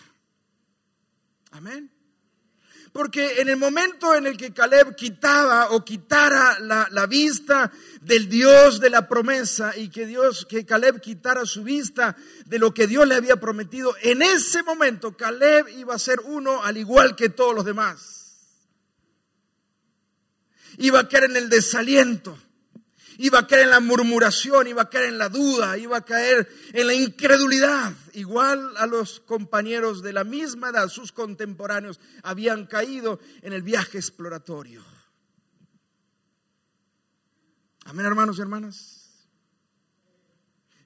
[1.52, 1.91] Amén.
[2.92, 8.80] Porque en el momento en el que Caleb quitaba o quitara la, vista del Dios
[8.80, 13.08] de la promesa y que Dios, que Caleb quitara su vista de lo que Dios
[13.08, 17.54] le había prometido, en ese momento Caleb iba a ser uno al igual que todos
[17.54, 18.18] los demás.
[20.76, 22.36] Iba a caer en el desaliento
[23.18, 26.48] iba a caer en la murmuración, iba a caer en la duda, iba a caer
[26.72, 27.92] en la incredulidad.
[28.14, 33.98] Igual a los compañeros de la misma edad, sus contemporáneos, habían caído en el viaje
[33.98, 34.84] exploratorio.
[37.84, 39.02] Amén, hermanos y hermanas.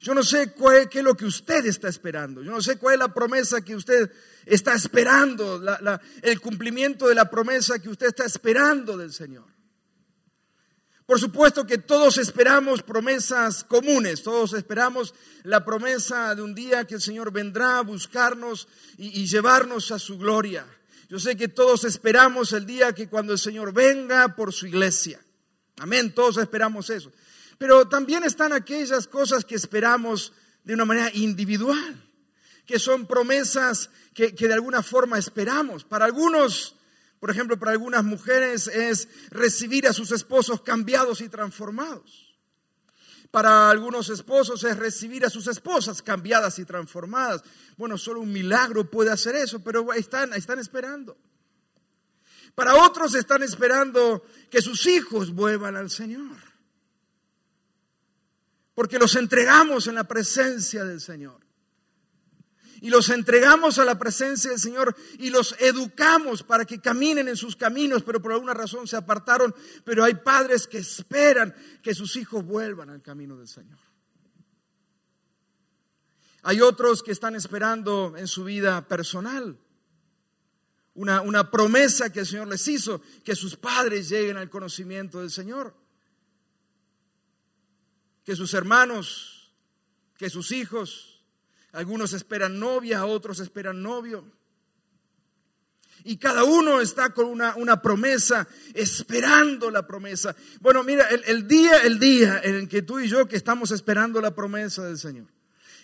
[0.00, 2.42] Yo no sé cuál, qué es lo que usted está esperando.
[2.42, 4.10] Yo no sé cuál es la promesa que usted
[4.44, 5.60] está esperando,
[6.22, 9.55] el cumplimiento de la promesa que usted está esperando del Señor.
[11.06, 15.14] Por supuesto que todos esperamos promesas comunes, todos esperamos
[15.44, 18.66] la promesa de un día que el Señor vendrá a buscarnos
[18.98, 20.66] y, llevarnos a su gloria.
[21.08, 25.20] Yo sé que todos esperamos el día que cuando el Señor venga por su iglesia.
[25.76, 27.12] Amén, todos esperamos eso.
[27.56, 30.32] Pero también están aquellas cosas que esperamos
[30.64, 32.02] de una manera individual,
[32.66, 35.84] que son promesas que, que de alguna forma esperamos.
[35.84, 36.74] Para algunos
[37.18, 42.36] por ejemplo, para algunas mujeres es recibir a sus esposos cambiados y transformados.
[43.30, 47.42] Para algunos esposos es recibir a sus esposas cambiadas y transformadas.
[47.76, 51.16] Bueno, solo un milagro puede hacer eso, pero están, están esperando.
[52.54, 56.36] Para otros están esperando que sus hijos vuelvan al Señor.
[58.74, 61.45] Porque los entregamos en la presencia del Señor
[62.80, 67.36] y los entregamos a la presencia del Señor y los educamos para que caminen en
[67.36, 69.54] sus caminos, pero por alguna razón se apartaron.
[69.84, 73.78] Pero hay padres que esperan que sus hijos vuelvan al camino del Señor.
[76.42, 79.58] Hay otros que están esperando en su vida personal
[80.96, 85.30] una, una promesa que el Señor les hizo, que sus padres lleguen al conocimiento del
[85.30, 85.74] Señor,
[88.24, 89.52] que sus hermanos,
[90.16, 91.15] que sus hijos
[91.76, 94.24] algunos esperan novia, otros esperan novio.
[96.04, 100.34] Y cada uno está con una, una promesa, esperando la promesa.
[100.60, 103.72] Bueno, mira, el, el, día, el día en el que tú y yo que estamos
[103.72, 105.26] esperando la promesa del Señor.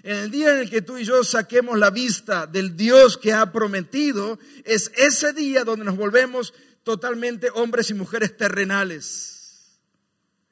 [0.02, 3.34] En el día en el que tú y yo saquemos la vista del Dios que
[3.34, 6.54] ha prometido, es ese día donde nos volvemos
[6.84, 9.78] totalmente hombres y mujeres terrenales,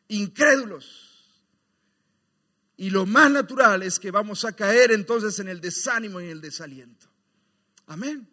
[0.08, 0.99] incrédulos
[2.80, 6.30] y lo más natural es que vamos a caer entonces en el desánimo y en
[6.30, 7.08] el desaliento.
[7.86, 8.26] Amén.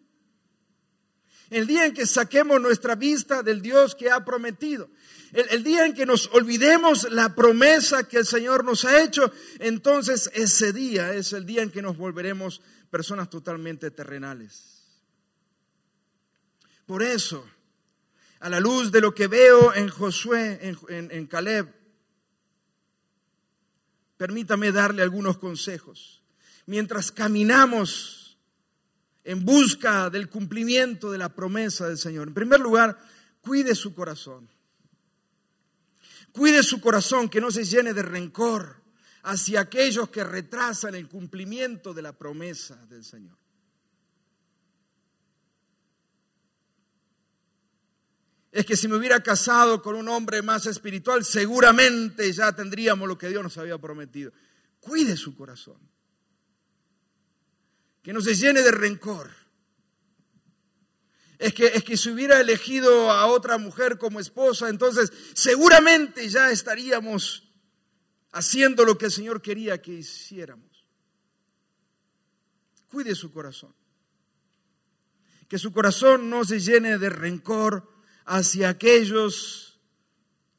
[1.50, 4.90] El día en que saquemos nuestra vista del Dios que ha prometido,
[5.34, 10.32] el, día en que nos olvidemos la promesa que el Señor nos ha hecho, entonces
[10.34, 14.82] ese día es el día en que nos volveremos personas totalmente terrenales.
[16.86, 17.46] Por eso,
[18.40, 21.68] a la luz de lo que veo en Josué, en, Caleb,
[24.18, 26.24] permítame darle algunos consejos.
[26.66, 28.38] Mientras caminamos
[29.24, 32.98] en busca del cumplimiento de la promesa del Señor, en primer lugar,
[33.42, 34.50] cuide su corazón.
[36.32, 38.82] Cuide su corazón que no se llene de rencor
[39.24, 43.38] hacia aquellos que retrasan el cumplimiento de la promesa del Señor.
[48.58, 53.16] Es que si me hubiera casado con un hombre más espiritual, seguramente ya tendríamos lo
[53.16, 54.32] que Dios nos había prometido.
[54.80, 55.78] Cuide su corazón.
[58.02, 59.30] Que no se llene de rencor
[61.38, 66.50] es que, es que si hubiera elegido a otra mujer como esposa, entonces seguramente ya
[66.50, 67.44] estaríamos
[68.32, 70.84] haciendo lo que el Señor quería que hiciéramos.
[72.90, 73.76] Cuide su corazón.
[75.48, 77.97] Que su corazón no se llene de rencor
[78.28, 79.80] hacia aquellos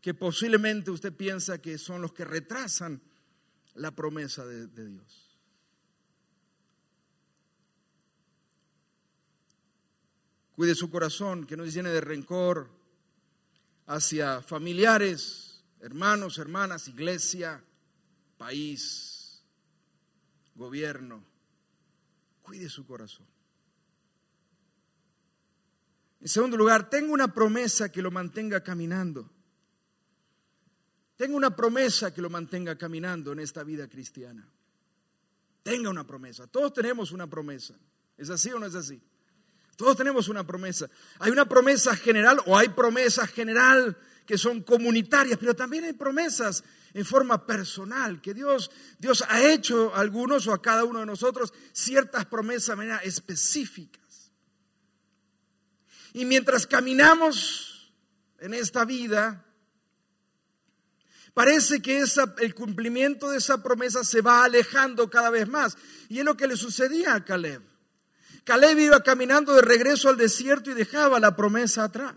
[0.00, 3.00] que posiblemente usted piensa que son los que retrasan
[3.74, 5.38] la promesa de, Dios.
[10.52, 12.70] Cuide su corazón, que no se llene de rencor
[13.86, 17.62] hacia familiares, hermanos, hermanas, iglesia,
[18.38, 19.42] país,
[20.54, 21.22] gobierno.
[22.42, 23.26] Cuide su corazón.
[26.20, 29.30] En segundo lugar, tenga una promesa que lo mantenga caminando.
[31.16, 34.48] Tenga una promesa que lo mantenga caminando en esta vida cristiana.
[35.62, 36.46] Tenga una promesa.
[36.46, 37.74] Todos tenemos una promesa.
[38.16, 39.00] ¿Es así o no es así?
[39.76, 40.90] Todos tenemos una promesa.
[41.20, 43.96] Hay una promesa general o hay promesas general
[44.26, 46.64] que son comunitarias, pero también hay promesas
[46.94, 51.06] en forma personal, que Dios, Dios ha hecho a algunos o a cada uno de
[51.06, 54.07] nosotros ciertas promesas de manera específicas.
[56.12, 57.92] Y mientras caminamos
[58.38, 59.44] en esta vida,
[61.34, 62.02] parece que
[62.38, 65.76] el cumplimiento de esa promesa se va alejando cada vez más.
[66.08, 67.62] Y es lo que le sucedía a Caleb.
[68.44, 72.14] Caleb iba caminando de regreso al desierto y dejaba la promesa atrás.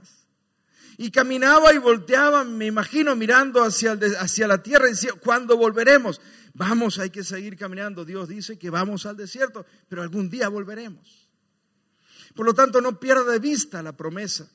[0.98, 6.22] Y caminaba y volteaba, me imagino, mirando hacia, hacia la tierra y decía, ¿cuándo volveremos?
[6.54, 8.06] Vamos, hay que seguir caminando.
[8.06, 11.20] Dios dice que vamos al desierto, pero algún día volveremos.
[12.36, 14.50] Por lo tanto, no pierda de vista la promesa.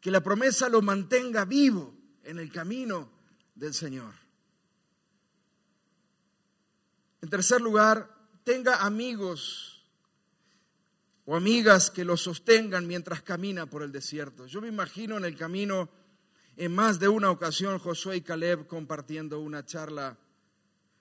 [0.00, 1.94] Que la promesa lo mantenga vivo
[2.24, 3.10] en el camino
[3.54, 4.14] del Señor.
[7.20, 8.08] En tercer lugar,
[8.44, 9.84] tenga amigos
[11.26, 14.46] o amigas que lo sostengan mientras camina por el desierto.
[14.46, 15.90] Yo me imagino en el camino,
[16.56, 20.16] en más de una ocasión, Josué y Caleb compartiendo una charla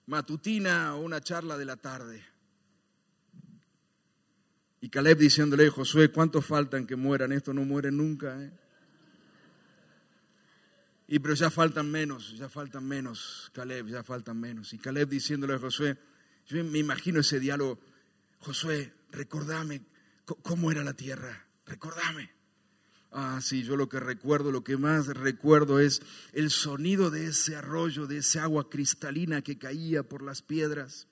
[0.08, 2.37] matutina o una charla de la tarde.
[4.82, 7.32] Y Caleb diciéndole, Josué, ¿cuántos faltan que mueran?
[7.32, 8.42] Esto no muere nunca.
[8.42, 8.52] ¿eh?
[11.08, 14.74] Y pero ya faltan menos, ya faltan menos, Caleb, ya faltan menos.
[14.74, 15.98] Y Caleb diciéndole a Josué,
[16.48, 17.80] yo me imagino ese diálogo.
[18.40, 19.82] Josué, recordame
[20.26, 21.46] cómo era la tierra.
[21.66, 22.32] Recordame.
[23.12, 26.02] Ah, sí, yo lo que recuerdo, lo que más recuerdo es
[26.34, 31.08] el sonido de ese arroyo, de ese agua cristalina que caía por las piedras.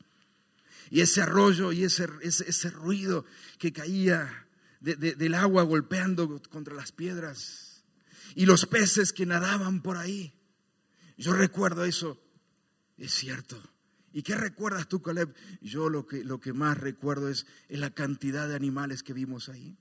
[0.89, 3.25] Y ese arroyo y ese, ese, ruido
[3.57, 4.47] que caía
[4.79, 7.83] del agua golpeando contra las piedras.
[8.35, 10.33] Y los peces que nadaban por ahí.
[11.17, 12.21] Yo recuerdo eso.
[12.97, 13.61] Es cierto.
[14.15, 15.35] ¿Y qué recuerdas tú, Caleb?
[15.59, 19.77] Yo lo que, lo que más recuerdo es, la cantidad de animales que vimos ahí.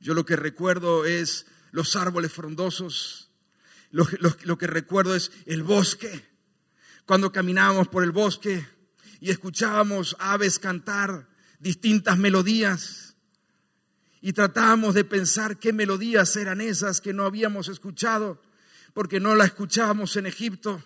[0.00, 3.30] Yo lo que recuerdo es los árboles frondosos.
[3.90, 6.24] Lo, lo, que recuerdo es el bosque.
[7.06, 8.66] Cuando caminábamos por el bosque
[9.20, 11.28] y escuchábamos aves cantar
[11.58, 13.14] distintas melodías
[14.22, 18.40] y tratábamos de pensar qué melodías eran esas que no habíamos escuchado
[18.94, 20.82] porque no las escuchábamos en Egipto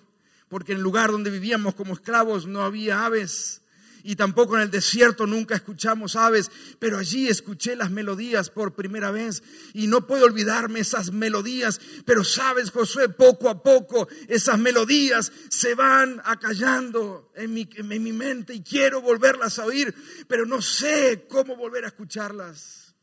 [0.48, 3.62] porque en el lugar donde vivíamos como esclavos no había aves
[4.02, 9.10] y tampoco en el desierto nunca escuchamos aves, pero allí escuché las melodías por primera
[9.10, 9.42] vez
[9.74, 15.74] y no puedo olvidarme esas melodías, pero sabes Josué, poco a poco esas melodías se
[15.74, 19.94] van acallando en mi, en mi mente y quiero volverlas a oír,
[20.26, 22.94] pero no sé cómo volver a escucharlas.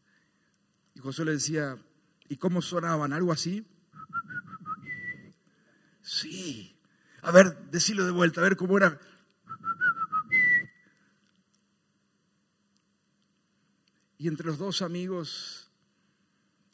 [0.94, 1.78] Y Josué le decía,
[2.30, 3.14] ¿y cómo sonaban?
[3.14, 3.66] ¿Algo así?
[6.02, 6.76] Sí,
[7.24, 9.00] a ver, decilo de vuelta, a ver cómo era.
[14.26, 15.70] Y entre los dos amigos,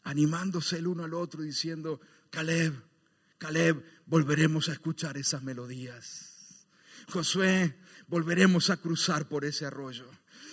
[0.04, 2.00] animándose el uno al otro, diciendo,
[2.30, 2.74] Caleb,
[3.38, 6.66] Caleb, volveremos a escuchar esas melodías.
[7.10, 7.78] Josué,
[8.08, 10.10] volveremos a cruzar por ese arroyo.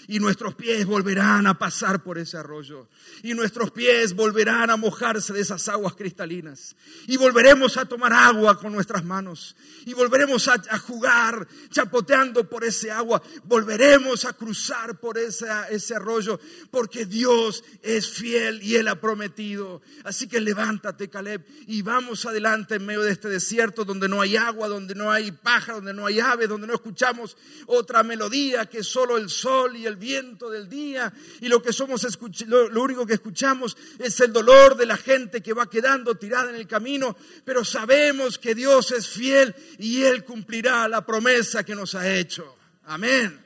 [0.09, 2.89] Y nuestros pies volverán a pasar por ese arroyo
[3.23, 6.75] y nuestros pies volverán a mojarse de esas aguas cristalinas
[7.07, 9.55] y volveremos a tomar agua con nuestras manos
[9.85, 16.41] y volveremos a, jugar chapoteando por ese agua, volveremos a cruzar por ese, ese arroyo
[16.71, 19.83] porque Dios es fiel y Él ha prometido.
[20.05, 24.37] Así que levántate Caleb y vamos adelante en medio de este desierto donde no hay
[24.37, 27.37] agua, donde no hay paja, donde no hay ave, donde no escuchamos
[27.67, 32.07] otra melodía que solo el sol y el viento del día y lo que somos
[32.47, 36.51] lo, lo único que escuchamos es el dolor de la gente que va quedando tirada
[36.51, 41.75] en el camino, pero sabemos que Dios es fiel y Él cumplirá la promesa que
[41.75, 42.57] nos ha hecho.
[42.85, 43.45] Amén.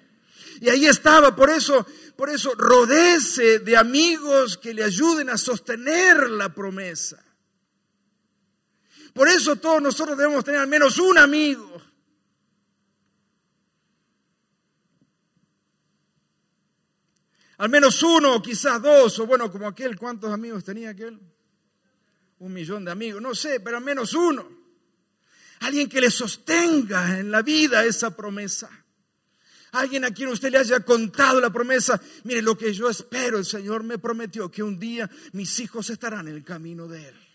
[0.61, 1.87] Y ahí estaba, por eso,
[2.17, 7.23] por eso rodece de amigos que le ayuden a sostener la promesa.
[9.13, 11.72] Por eso todos nosotros debemos tener al menos un amigo
[17.63, 21.17] Al menos uno, quizás dos, o bueno, como aquel, ¿cuántos amigos tenía aquel?
[22.41, 24.49] Un millón de amigos, no sé, pero al menos uno.
[25.61, 28.69] Alguien que le sostenga en la vida esa promesa.
[29.71, 32.03] Alguien a quien usted le haya contado la promesa.
[32.25, 36.27] Mire, lo que yo espero, el Señor me prometió que un día mis hijos estarán
[36.27, 37.32] en el camino de Él.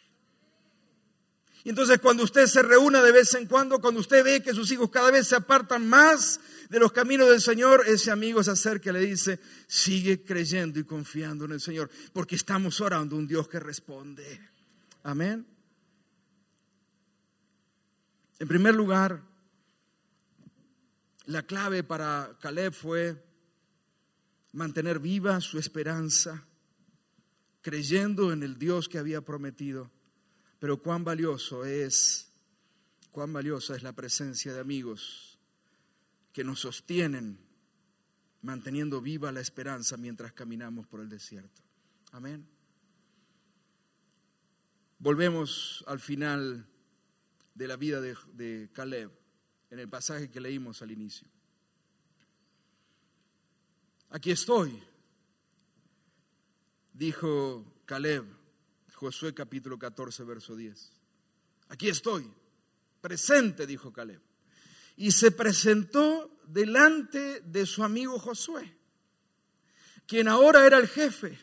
[1.63, 4.71] Y entonces cuando usted se reúna de vez en cuando, cuando usted ve que sus
[4.71, 6.39] hijos cada vez se apartan más
[6.69, 10.83] de los caminos del Señor, ese amigo se acerca y le dice, sigue creyendo y
[10.83, 14.39] confiando en el Señor, porque estamos orando un Dios que responde.
[15.03, 15.45] Amén.
[18.39, 19.21] En primer lugar,
[21.25, 23.23] la clave para Caleb fue
[24.53, 26.45] mantener viva su esperanza,
[27.61, 29.91] creyendo en el Dios que había prometido
[30.59, 32.31] pero cuán valioso es,
[33.11, 35.37] cuán valiosa es la presencia de amigos
[36.33, 37.39] que nos sostienen
[38.41, 41.61] manteniendo viva la esperanza mientras caminamos por el desierto.
[42.11, 42.47] Amén.
[44.99, 46.67] Volvemos al final
[47.53, 49.11] de la vida de, de, Caleb,
[49.69, 51.27] en el pasaje que leímos al inicio.
[54.09, 54.81] Aquí estoy,
[56.93, 58.36] dijo Caleb,
[58.99, 60.89] Josué capítulo 14, verso 10.
[61.69, 62.27] Aquí estoy,
[62.99, 64.19] presente, dijo Caleb.
[64.95, 68.75] Y se presentó delante de su amigo Josué,
[70.07, 71.37] quien ahora era el jefe,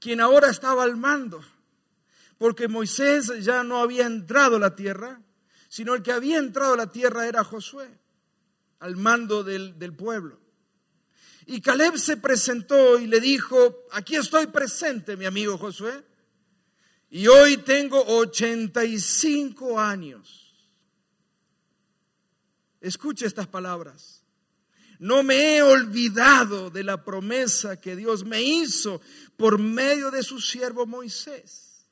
[0.00, 1.44] quien ahora estaba al mando,
[2.38, 5.22] porque Moisés ya no había entrado a la tierra,
[5.68, 7.88] sino el que había entrado a la tierra era Josué,
[8.80, 10.40] al mando del, del pueblo.
[11.46, 16.15] Y Caleb se presentó y le dijo, aquí estoy presente, mi amigo Josué.
[17.10, 20.54] Y hoy tengo 85 años.
[22.80, 24.22] Escuche estas palabras.
[24.98, 29.00] No me he olvidado de la promesa que Dios me hizo
[29.36, 31.86] por medio de su siervo Moisés.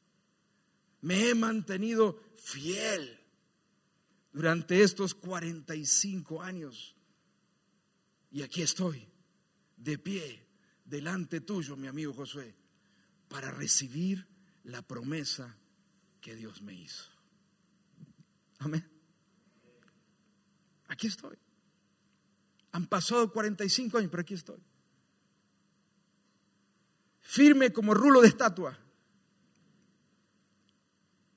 [1.02, 3.20] Me he mantenido fiel
[4.32, 6.96] durante estos 45 años.
[8.30, 9.06] Y aquí estoy,
[9.76, 10.46] de pie,
[10.84, 12.54] delante tuyo, mi amigo Josué,
[13.28, 14.26] para recibir
[14.64, 15.56] la promesa
[16.20, 17.04] que Dios me hizo.
[18.58, 18.84] Amén.
[20.88, 21.36] Aquí estoy.
[22.72, 24.60] Han pasado 45 años, pero aquí estoy.
[27.20, 28.78] Firme como rulo de estatua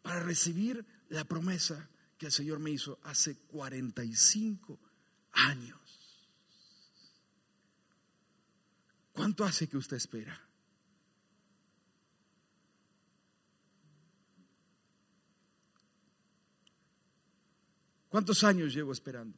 [0.02, 4.80] para recibir la promesa que el Señor me hizo hace 45
[5.34, 5.80] años.
[9.12, 10.47] ¿Cuánto hace que usted espera?
[18.18, 19.38] ¿Cuántos años llevo esperando?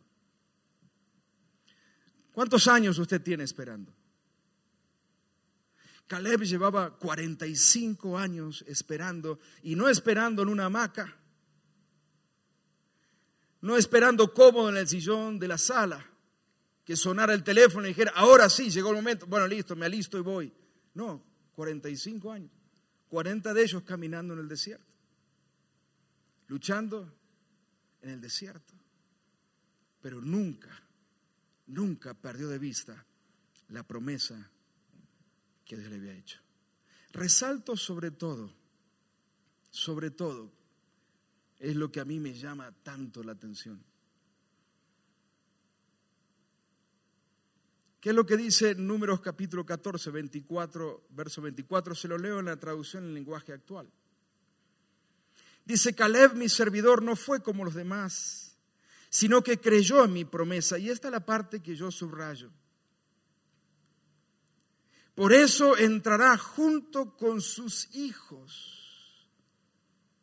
[2.32, 3.94] ¿Cuántos años usted tiene esperando?
[6.08, 11.14] Caleb llevaba 45 años esperando y no esperando en una hamaca,
[13.60, 16.10] no esperando cómodo en el sillón de la sala,
[16.86, 20.18] que sonara el teléfono y dijera, ahora sí, llegó el momento, bueno, listo, me alisto
[20.18, 20.54] y voy.
[20.94, 21.22] No,
[21.52, 22.52] 45 años,
[23.10, 24.88] 40 de ellos caminando en el desierto,
[26.48, 27.19] luchando
[28.02, 28.74] en el desierto.
[30.02, 30.70] Pero nunca,
[31.68, 33.06] nunca perdió de vista
[33.70, 34.50] la promesa
[35.66, 36.40] que Dios le había hecho.
[37.12, 38.52] Resalto sobre todo,
[39.70, 40.52] sobre todo,
[41.60, 43.84] es lo que a mí me llama tanto la atención.
[48.00, 51.96] ¿Qué es lo que dice Números capítulo 14, 24, verso 24?
[51.96, 53.92] Se lo leo en la traducción en lenguaje actual.
[55.70, 58.58] Dice, Caleb, mi servidor, no fue como los demás,
[59.08, 60.80] sino que creyó en mi promesa.
[60.80, 62.50] Y esta es la parte que yo subrayo.
[65.14, 69.30] Por eso entrará junto con sus hijos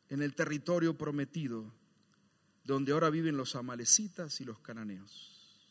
[0.08, 1.72] en el territorio prometido,
[2.64, 5.62] donde ahora viven los amalecitas y los cananeos.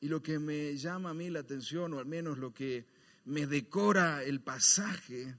[0.00, 2.86] Y lo que me llama a mí la atención, o al menos lo que
[3.26, 5.36] me decora el pasaje,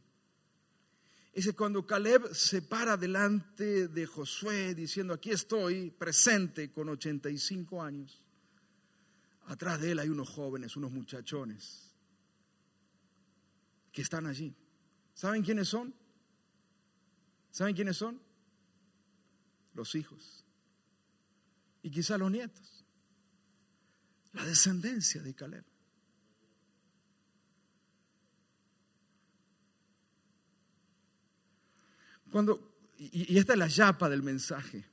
[1.46, 8.24] que cuando Caleb se para delante de Josué diciendo, aquí estoy presente con 85 años,
[9.46, 11.94] atrás de él hay unos jóvenes, unos muchachones,
[13.92, 14.56] que están allí.
[15.14, 15.94] ¿Saben quiénes son?
[17.52, 18.20] ¿Saben quiénes son?
[19.74, 20.44] Los hijos.
[21.84, 22.84] Y quizá los nietos.
[24.34, 25.66] La descendencia de Caleb.
[32.32, 34.86] Cuando, y, esta es la yapa del mensaje.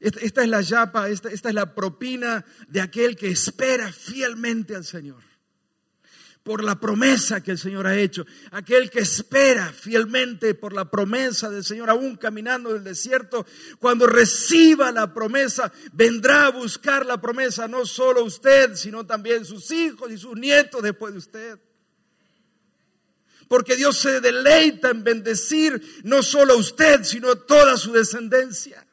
[0.00, 4.84] Esta, es la yapa, esta, esta es la propina de aquel que espera fielmente al
[4.84, 5.22] Señor
[6.42, 8.26] por la promesa que el Señor ha hecho.
[8.50, 13.46] Aquel que espera fielmente por la promesa del Señor, aún caminando del desierto,
[13.78, 19.70] cuando reciba la promesa, vendrá a buscar la promesa no solo usted, sino también sus
[19.70, 21.60] hijos y sus nietos después de usted
[23.52, 28.86] porque Dios se deleita en bendecir no solo a usted, sino a toda su descendencia.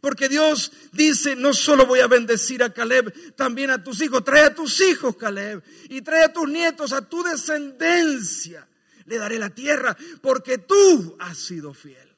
[0.00, 4.24] Porque Dios dice, no solo voy a bendecir a Caleb, también a tus hijos.
[4.24, 8.66] Trae a tus hijos, Caleb, y trae a tus nietos, a tu descendencia.
[9.04, 12.16] Le daré la tierra porque tú has sido fiel.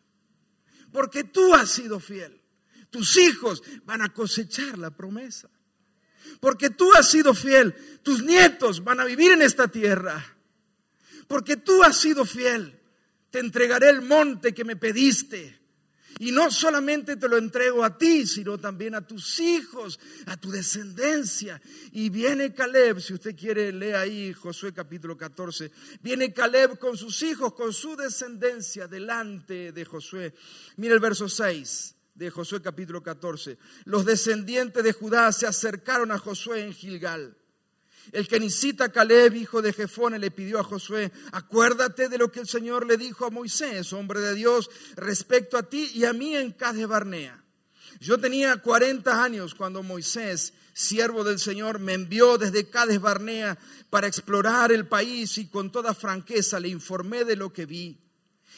[0.93, 2.41] Porque tú has sido fiel.
[2.91, 5.51] Tus hijos van a cosechar la promesa.
[6.39, 7.75] Porque tú has sido fiel.
[8.05, 10.37] Tus nietos van a vivir en esta tierra
[11.31, 12.77] porque tú has sido fiel.
[13.31, 15.61] Te entregaré el monte que me pediste.
[16.19, 20.51] Y no solamente te lo entrego a ti, sino también a tus hijos, a tu
[20.51, 21.63] descendencia.
[21.93, 25.71] Y viene Caleb, si usted quiere, lee ahí Josué capítulo 14.
[26.03, 30.35] Viene Caleb con sus hijos, con su descendencia, delante de Josué.
[30.79, 33.57] Mira el verso 6 de Josué capítulo 14.
[33.85, 37.37] Los descendientes de Judá se acercaron a Josué en Gilgal
[38.13, 42.49] el kenicita Caleb, hijo de Jefone, le pidió a Josué, acuérdate de lo que el
[42.49, 46.53] Señor le dijo a Moisés, hombre de Dios, respecto a ti y a mí en
[46.53, 47.43] Cades Barnea.
[48.01, 53.59] Yo tenía 40 años cuando Moisés, siervo del Señor, me envió desde Cades Barnea
[53.91, 57.99] para explorar el país y con toda franqueza le informé de lo que vi.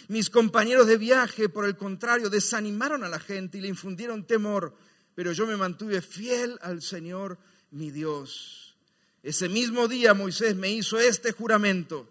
[0.09, 4.77] Mis compañeros de viaje, por el contrario, desanimaron a la gente y le infundieron temor,
[5.15, 7.39] pero yo me mantuve fiel al Señor,
[7.71, 8.72] mi Dios.
[9.23, 12.09] Ese mismo día Moisés me hizo este juramento.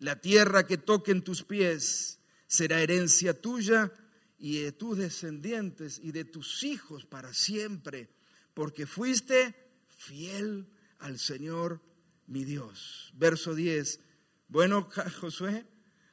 [0.00, 2.18] La tierra que toque en tus pies
[2.48, 3.92] será herencia tuya
[4.38, 8.08] y de tus descendientes y de tus hijos para siempre,
[8.54, 9.54] porque fuiste
[9.88, 10.66] fiel
[10.98, 11.80] al Señor
[12.26, 13.12] mi Dios.
[13.14, 14.00] Verso 10.
[14.48, 14.88] Bueno,
[15.20, 15.64] Josué,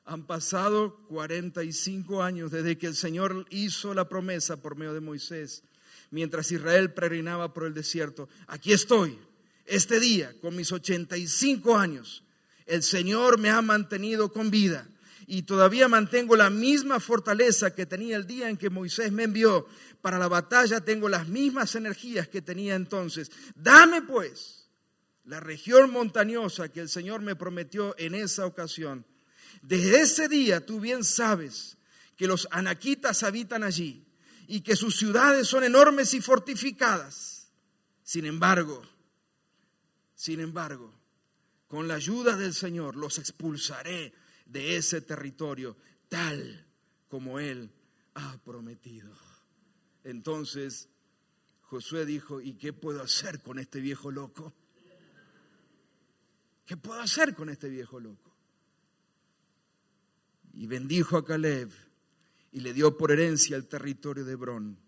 [0.05, 5.63] han pasado 45 años desde que el Señor hizo la promesa por medio de Moisés,
[6.11, 8.29] mientras Israel peregrinaba por el desierto.
[8.47, 9.17] Aquí estoy
[9.69, 12.23] este día, con mis 85 años,
[12.65, 14.87] el Señor me ha mantenido con vida
[15.27, 19.67] y todavía mantengo la misma fortaleza que tenía el día en que Moisés me envió.
[20.01, 23.31] Para la batalla tengo las mismas energías que tenía entonces.
[23.55, 24.67] Dame pues
[25.25, 29.05] la región montañosa que el Señor me prometió en esa ocasión.
[29.61, 31.77] Desde ese día tú bien sabes
[32.17, 34.03] que los anaquitas habitan allí
[34.47, 37.51] y que sus ciudades son enormes y fortificadas.
[38.03, 38.81] Sin embargo,
[40.19, 40.93] sin embargo,
[41.69, 44.13] con la ayuda del Señor los expulsaré
[44.45, 45.77] de ese territorio
[46.09, 46.67] tal
[47.07, 47.71] como Él
[48.15, 49.15] ha prometido.
[50.03, 50.89] Entonces
[51.61, 54.53] Josué dijo, ¿y qué puedo hacer con este viejo loco?
[56.65, 58.35] ¿Qué puedo hacer con este viejo loco?
[60.51, 61.71] Y bendijo a Caleb
[62.51, 64.79] y le dio por herencia el territorio de Hebrón.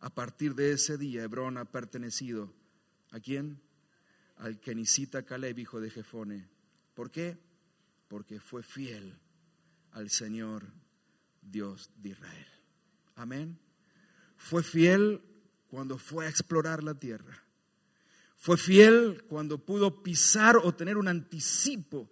[0.00, 2.52] A partir de ese día, Hebrón ha pertenecido
[3.12, 3.62] a quién?
[4.38, 6.48] Al kenicita Caleb, hijo de Jefone.
[6.94, 7.38] ¿Por qué?
[8.08, 9.18] Porque fue fiel
[9.92, 10.66] al Señor
[11.42, 12.46] Dios de Israel.
[13.16, 13.58] Amén.
[14.36, 15.20] Fue fiel
[15.68, 17.42] cuando fue a explorar la tierra.
[18.36, 22.08] Fue fiel cuando pudo pisar o tener un anticipo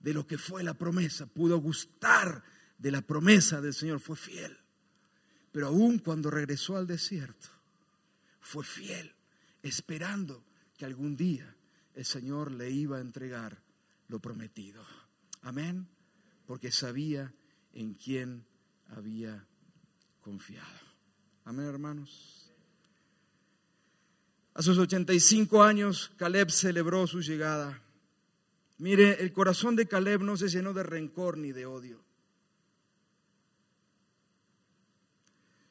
[0.00, 1.26] de lo que fue la promesa.
[1.26, 2.42] Pudo gustar
[2.78, 4.00] de la promesa del Señor.
[4.00, 4.58] Fue fiel.
[5.52, 7.48] Pero aún cuando regresó al desierto,
[8.40, 9.14] fue fiel,
[9.62, 10.45] esperando
[10.76, 11.54] que algún día
[11.94, 13.62] el Señor le iba a entregar
[14.08, 14.84] lo prometido.
[15.42, 15.88] Amén.
[16.46, 17.32] Porque sabía
[17.72, 18.46] en quién
[18.88, 19.46] había
[20.20, 20.80] confiado.
[21.44, 22.52] Amén, hermanos.
[24.54, 27.82] A sus 85 años, Caleb celebró su llegada.
[28.78, 32.02] Mire, el corazón de Caleb no se llenó de rencor ni de odio.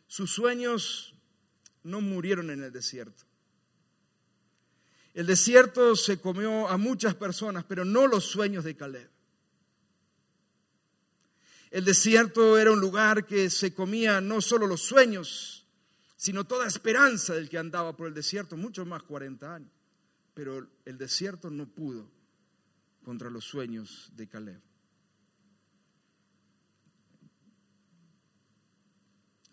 [0.08, 1.16] Sus sueños
[1.84, 3.26] no murieron en el desierto.
[5.16, 9.10] El desierto se comió a muchas personas, pero no los sueños de Caleb.
[11.72, 15.66] El desierto era un lugar que se comía no solo los sueños,
[16.18, 19.72] sino toda esperanza del que andaba por el desierto, mucho más 40 años.
[20.34, 22.12] Pero el desierto no pudo
[23.02, 24.62] contra los sueños de Caleb.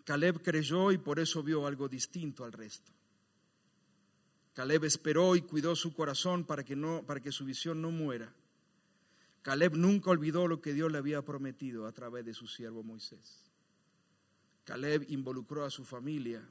[0.03, 2.91] Caleb creyó y por eso vio algo distinto al resto.
[4.53, 8.33] Caleb esperó y cuidó su corazón para que, no, para que su visión no muera.
[9.41, 13.51] Caleb nunca olvidó lo que Dios le había prometido a través de su siervo Moisés.
[14.63, 16.47] Caleb involucró a su familia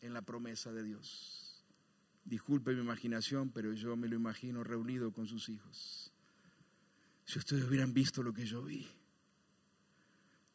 [0.00, 1.64] en la promesa de Dios.
[2.24, 6.12] Disculpe mi imaginación, pero yo me lo imagino reunido con sus hijos.
[7.24, 8.86] Si ustedes hubieran visto lo que yo vi,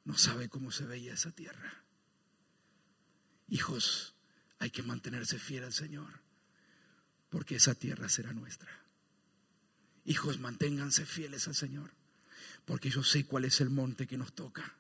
[0.06, 1.84] no sabe cómo se veía esa tierra.
[3.50, 4.16] Hijos,
[4.60, 6.23] hay que mantenerse fiel al Señor,
[7.34, 8.70] porque esa tierra será nuestra.
[10.06, 11.90] Hijos, manténganse fieles al Señor,
[12.64, 14.78] porque yo sé cuál es el monte que nos toca.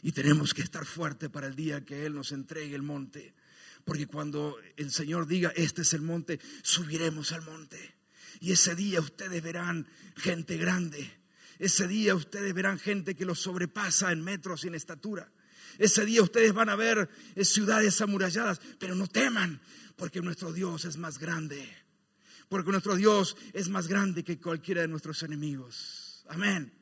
[0.00, 3.34] Y tenemos que estar fuertes para el día que Él nos entregue el monte.
[3.84, 7.96] Porque cuando el Señor diga, este es el monte, subiremos al monte.
[8.38, 11.10] Y ese día ustedes verán gente grande.
[11.58, 15.32] Ese día ustedes verán gente que los sobrepasa en metros y en estatura.
[15.78, 19.60] Ese día ustedes van a ver eh, ciudades amuralladas, pero no teman,
[19.96, 21.68] porque nuestro Dios es más grande.
[22.48, 26.24] Porque nuestro Dios es más grande que cualquiera de nuestros enemigos.
[26.28, 26.72] Amén.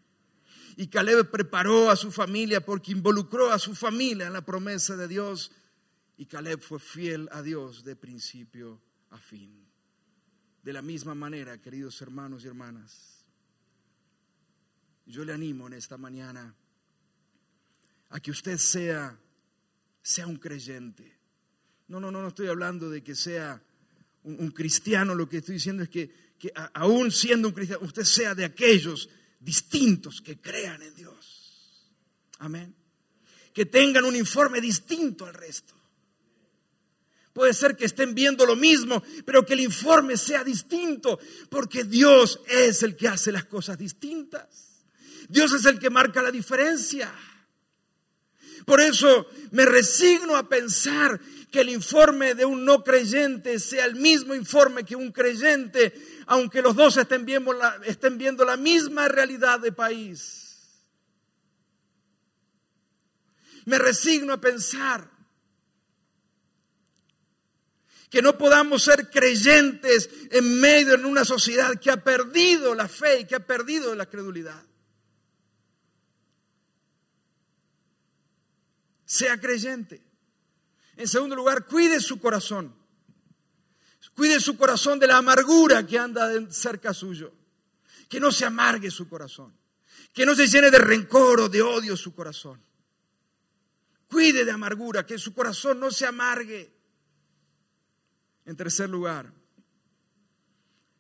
[0.76, 5.09] Y Caleb preparó a su familia porque involucró a su familia en la promesa de
[5.09, 5.53] Dios.
[6.16, 9.66] Y Caleb fue fiel a Dios de principio a fin.
[10.62, 13.24] De la misma manera, queridos hermanos y hermanas,
[15.07, 16.55] yo le animo en esta mañana
[18.11, 19.18] a que usted sea,
[20.02, 21.18] sea un creyente.
[21.88, 23.61] No, no, no, no estoy hablando de que sea
[24.24, 28.34] un, cristiano, lo que estoy diciendo es que, que aún siendo un cristiano, usted sea
[28.34, 29.08] de aquellos
[29.38, 31.86] distintos que crean en Dios.
[32.38, 32.74] Amén.
[33.52, 35.74] Que tengan un informe distinto al resto.
[37.32, 42.40] Puede ser que estén viendo lo mismo, pero que el informe sea distinto, porque Dios
[42.48, 44.84] es el que hace las cosas distintas.
[45.28, 47.12] Dios es el que marca la diferencia.
[48.64, 53.96] Por eso me resigno a pensar que el informe de un no creyente sea el
[53.96, 55.92] mismo informe que un creyente,
[56.26, 57.52] aunque los dos estén viendo
[58.44, 60.46] la, misma realidad de país.
[63.64, 65.11] Me resigno a pensar
[68.08, 73.20] que no podamos ser creyentes en medio de una sociedad que ha perdido la fe
[73.20, 74.69] y que ha perdido la credulidad.
[79.11, 80.00] Sea creyente.
[80.96, 82.72] En segundo lugar, cuide su corazón.
[84.14, 87.32] Cuide su corazón de la amargura que anda cerca suyo.
[88.08, 89.52] Que no se amargue su corazón.
[90.12, 92.62] Que no se llene de rencor o de odio su corazón.
[94.06, 96.72] Cuide de amargura, que su corazón no se amargue.
[98.44, 99.32] En tercer lugar,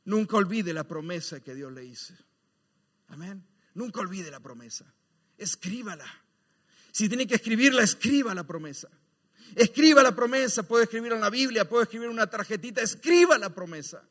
[0.04, 2.14] nunca olvide la promesa que Dios le hizo.
[3.06, 3.46] Amén.
[3.74, 4.92] Nunca olvide la promesa.
[5.38, 6.06] Escríbala.
[6.92, 8.88] Si tiene que escribirla, escriba la promesa.
[9.54, 14.02] Escriba la promesa, puede escribirla en la Biblia, puede escribir una tarjetita, escriba la promesa.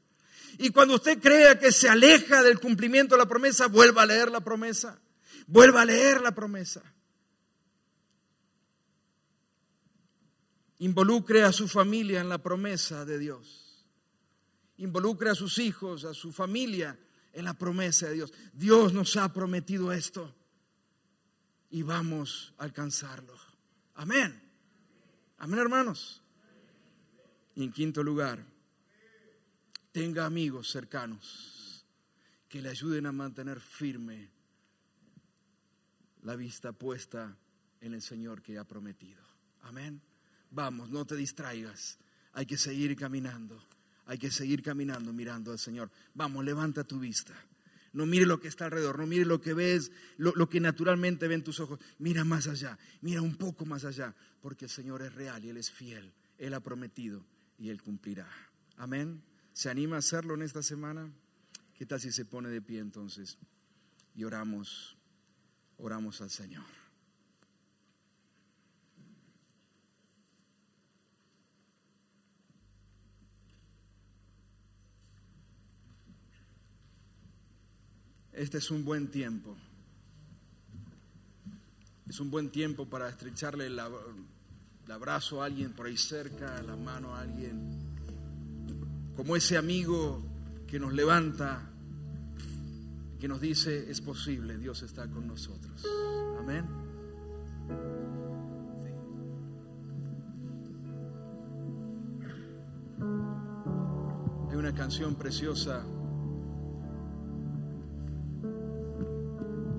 [0.57, 4.31] Y cuando usted crea que se aleja del cumplimiento de la promesa, vuelva a leer
[4.31, 4.99] la promesa.
[5.47, 6.81] Vuelva a leer la promesa.
[10.79, 13.85] Involucre a su familia en la promesa de Dios.
[14.77, 16.97] Involucre a sus hijos, a su familia
[17.33, 18.33] en la promesa de Dios.
[18.53, 20.33] Dios nos ha prometido esto
[21.69, 23.35] y vamos a alcanzarlo.
[23.95, 24.41] Amén.
[25.37, 26.21] Amén, hermanos.
[27.55, 28.43] Y en quinto lugar,
[29.91, 31.85] tenga amigos cercanos
[32.47, 34.29] que le ayuden a mantener firme
[36.23, 37.37] la vista puesta
[37.81, 39.21] en el Señor que ha prometido.
[39.61, 40.01] Amén.
[40.51, 41.99] Vamos, no te distraigas.
[42.33, 43.61] Hay que seguir caminando.
[44.05, 45.91] Hay que seguir caminando mirando al Señor.
[46.15, 47.33] Vamos, levanta tu vista.
[47.93, 51.43] No mire lo que está alrededor, no mire lo que ves, lo, que naturalmente ven
[51.43, 51.79] tus ojos.
[51.97, 55.57] Mira más allá, mira un poco más allá, porque el Señor es real y Él
[55.57, 56.13] es fiel.
[56.37, 57.25] Él ha prometido
[57.57, 58.27] y Él cumplirá.
[58.77, 59.21] Amén.
[59.53, 61.11] ¿Se anima a hacerlo en esta semana?
[61.73, 63.37] ¿Qué tal si se pone de pie entonces
[64.15, 64.97] y oramos,
[65.77, 66.78] oramos al Señor?
[78.39, 79.53] Este es un buen tiempo.
[82.07, 83.77] Es un buen tiempo para estrecharle el,
[84.89, 87.77] abrazo a alguien por ahí cerca, la mano a alguien,
[89.17, 90.23] como ese amigo
[90.65, 91.69] que nos levanta,
[93.19, 95.85] que nos dice, es posible, Dios está con nosotros.
[96.39, 96.65] Amén.
[104.49, 105.83] Hay una canción preciosa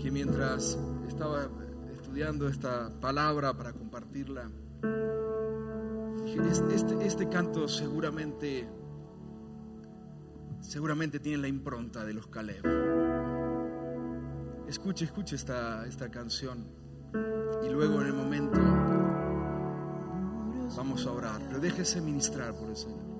[0.01, 1.49] que mientras estaba
[1.95, 4.51] estudiando esta palabra para compartirla,
[6.25, 6.39] dije,
[6.75, 8.67] este, este canto seguramente,
[10.61, 12.65] seguramente tiene la impronta de los Caleb.
[14.69, 16.65] Escuche, escuche esta, esta canción
[17.65, 18.61] y luego en el momento
[20.77, 23.11] vamos a orar, pero déjese ministrar por el Señor.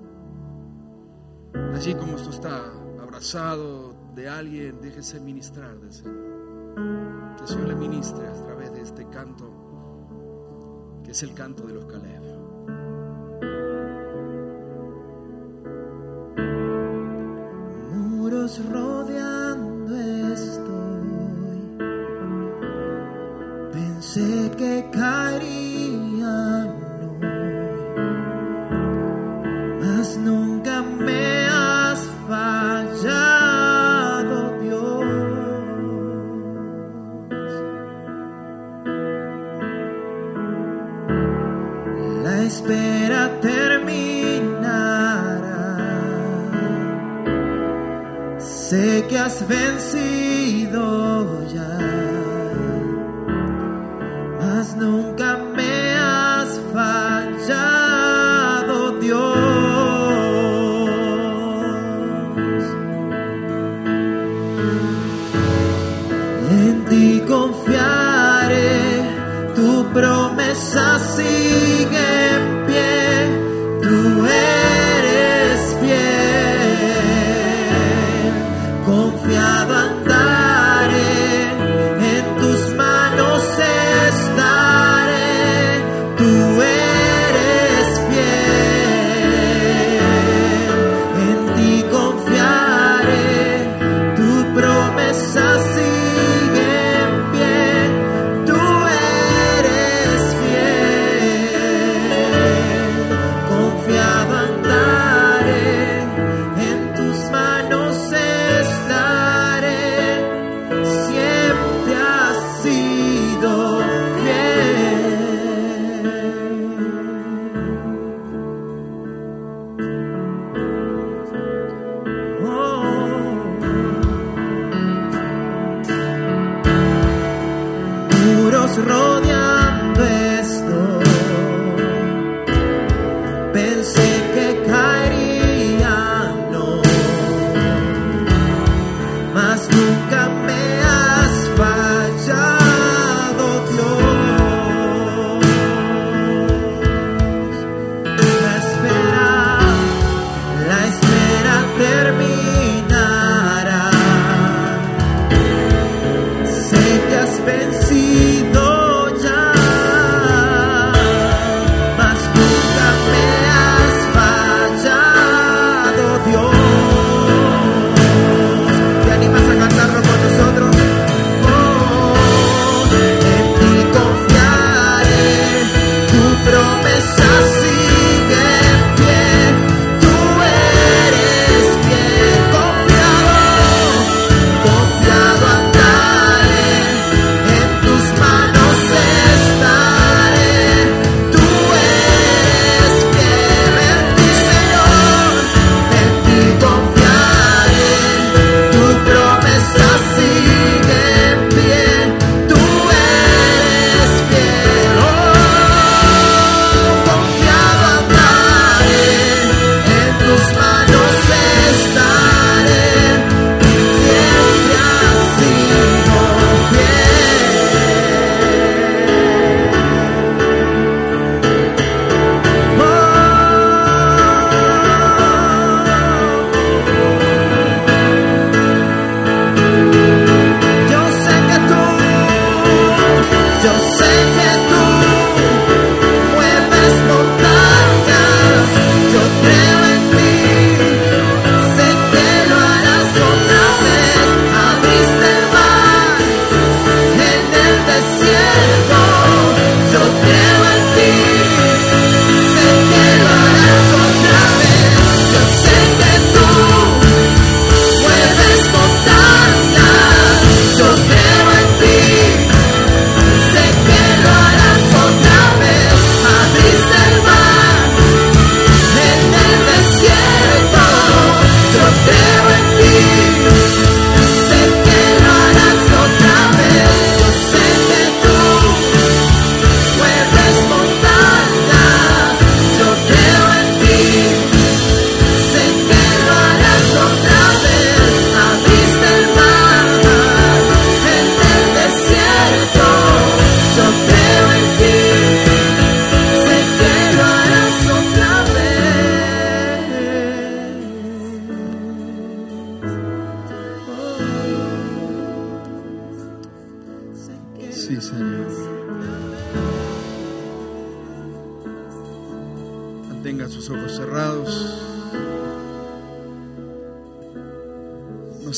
[1.75, 6.30] Allí como esto está abrazado de alguien, déjese ministrar del Señor.
[6.75, 9.49] Que el Señor le ministre a través de este canto,
[11.03, 12.21] que es el canto de los Caleb.
[17.91, 18.59] Muros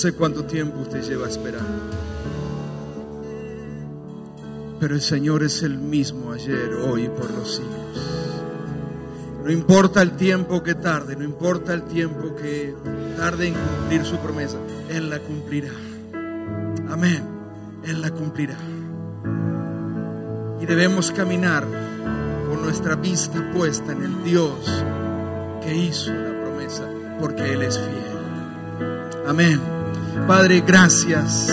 [0.03, 1.81] sé cuánto tiempo usted lleva esperando.
[4.77, 8.11] Pero el Señor es el mismo ayer, hoy y por los siglos.
[9.45, 12.75] No importa el tiempo que tarde, no importa el tiempo que
[13.15, 14.57] tarde en cumplir su promesa,
[14.89, 15.71] Él la cumplirá.
[16.89, 17.23] Amén,
[17.85, 18.57] Él la cumplirá.
[20.59, 21.65] Y debemos caminar
[22.49, 24.83] con nuestra vista puesta en el Dios
[25.61, 26.83] que hizo la promesa,
[27.21, 29.25] porque Él es fiel.
[29.25, 29.82] Amén.
[30.27, 31.47] Padre, gracias.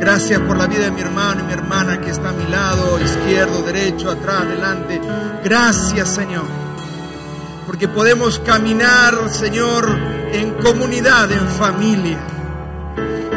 [0.00, 2.98] Gracias por la vida de mi hermano y mi hermana que está a mi lado,
[3.00, 5.00] izquierdo, derecho, atrás, adelante.
[5.44, 6.44] Gracias, Señor.
[7.66, 9.88] Porque podemos caminar, Señor,
[10.32, 12.18] en comunidad, en familia.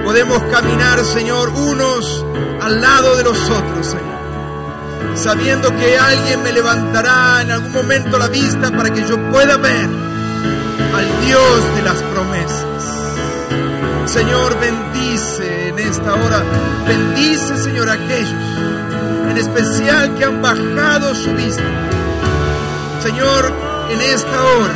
[0.03, 2.25] Podemos caminar, Señor, unos
[2.61, 5.15] al lado de los otros, Señor.
[5.15, 9.89] Sabiendo que alguien me levantará en algún momento la vista para que yo pueda ver
[10.93, 12.70] al Dios de las promesas.
[14.13, 16.43] Señor, bendice en esta hora.
[16.85, 18.33] Bendice, Señor, aquellos,
[19.29, 21.63] en especial que han bajado su vista.
[23.01, 23.53] Señor,
[23.89, 24.73] en esta hora.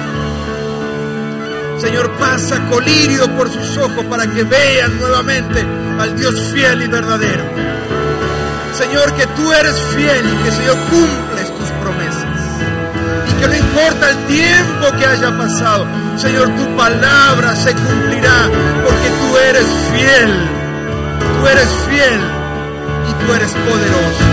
[1.79, 5.65] Señor, pasa colirio por sus ojos para que vean nuevamente
[5.99, 7.43] al Dios fiel y verdadero.
[8.73, 12.25] Señor, que tú eres fiel y que, Señor, cumples tus promesas.
[13.29, 17.73] Y que no importa el tiempo que haya pasado, Señor, tu palabra se
[18.83, 20.31] porque tú eres fiel.
[21.19, 22.21] Tú eres fiel
[23.09, 24.25] y tú eres poderoso.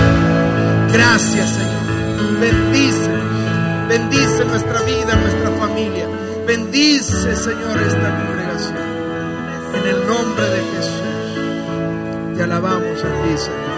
[0.92, 1.72] Gracias, Señor.
[2.40, 3.10] Bendice,
[3.88, 6.06] bendice nuestra vida, nuestra familia.
[6.46, 8.78] Bendice, Señor, esta congregación.
[9.74, 12.36] En el nombre de Jesús.
[12.36, 13.71] Te alabamos a ti, Señor.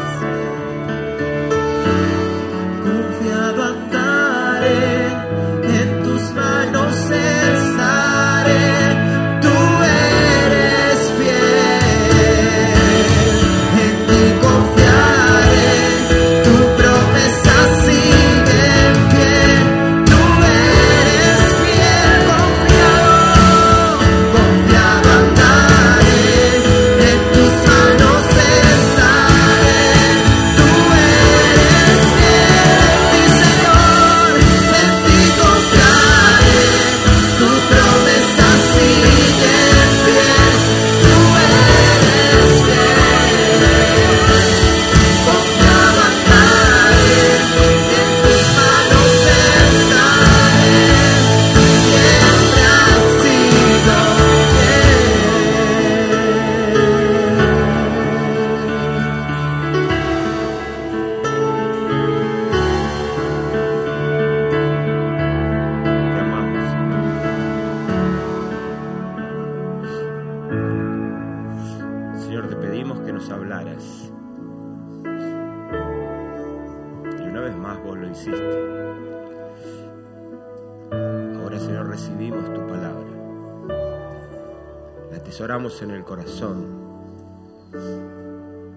[85.65, 86.67] En el corazón.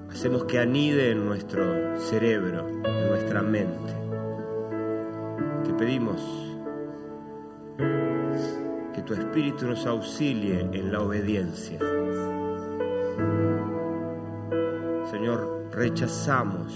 [0.10, 3.94] Hacemos que anide en nuestro cerebro, en nuestra mente.
[5.66, 6.22] Te pedimos
[8.94, 11.78] que tu Espíritu nos auxilie en la obediencia.
[15.12, 16.74] Señor, rechazamos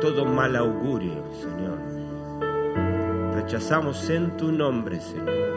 [0.00, 1.78] todo mal augurio, Señor.
[3.32, 5.55] Rechazamos en tu nombre, Señor,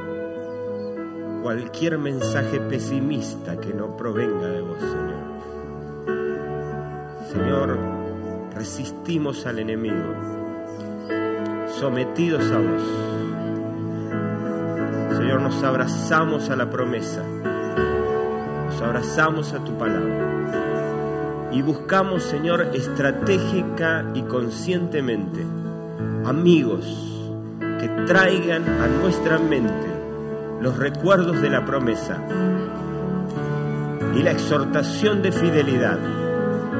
[1.42, 5.20] cualquier mensaje pesimista que no provenga de vos, Señor.
[7.32, 7.78] Señor,
[8.56, 10.16] resistimos al enemigo,
[11.80, 12.82] sometidos a vos.
[15.18, 17.24] Señor, nos abrazamos a la promesa,
[18.66, 25.46] nos abrazamos a tu palabra y buscamos, Señor, estratégica y conscientemente
[26.26, 26.86] amigos
[27.80, 29.89] que traigan a nuestra mente
[30.62, 32.22] los recuerdos de la promesa
[34.16, 36.00] y la exhortación de fidelidad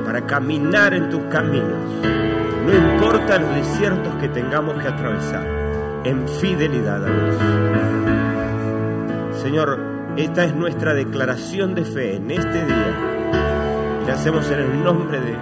[0.06, 1.78] para caminar en tus caminos,
[2.66, 5.46] no importa los desiertos que tengamos que atravesar,
[6.04, 7.36] en fidelidad a Dios.
[9.42, 9.80] Señor,
[10.18, 12.94] esta es nuestra declaración de fe en este día.
[14.04, 15.38] Y la hacemos en el nombre del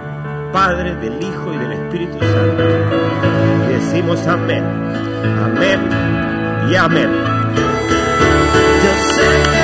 [0.52, 2.62] Padre, del Hijo y del Espíritu Santo.
[3.68, 4.64] Y decimos amén,
[5.42, 5.80] amén
[6.70, 7.37] y amén.
[8.80, 9.57] Yo sé que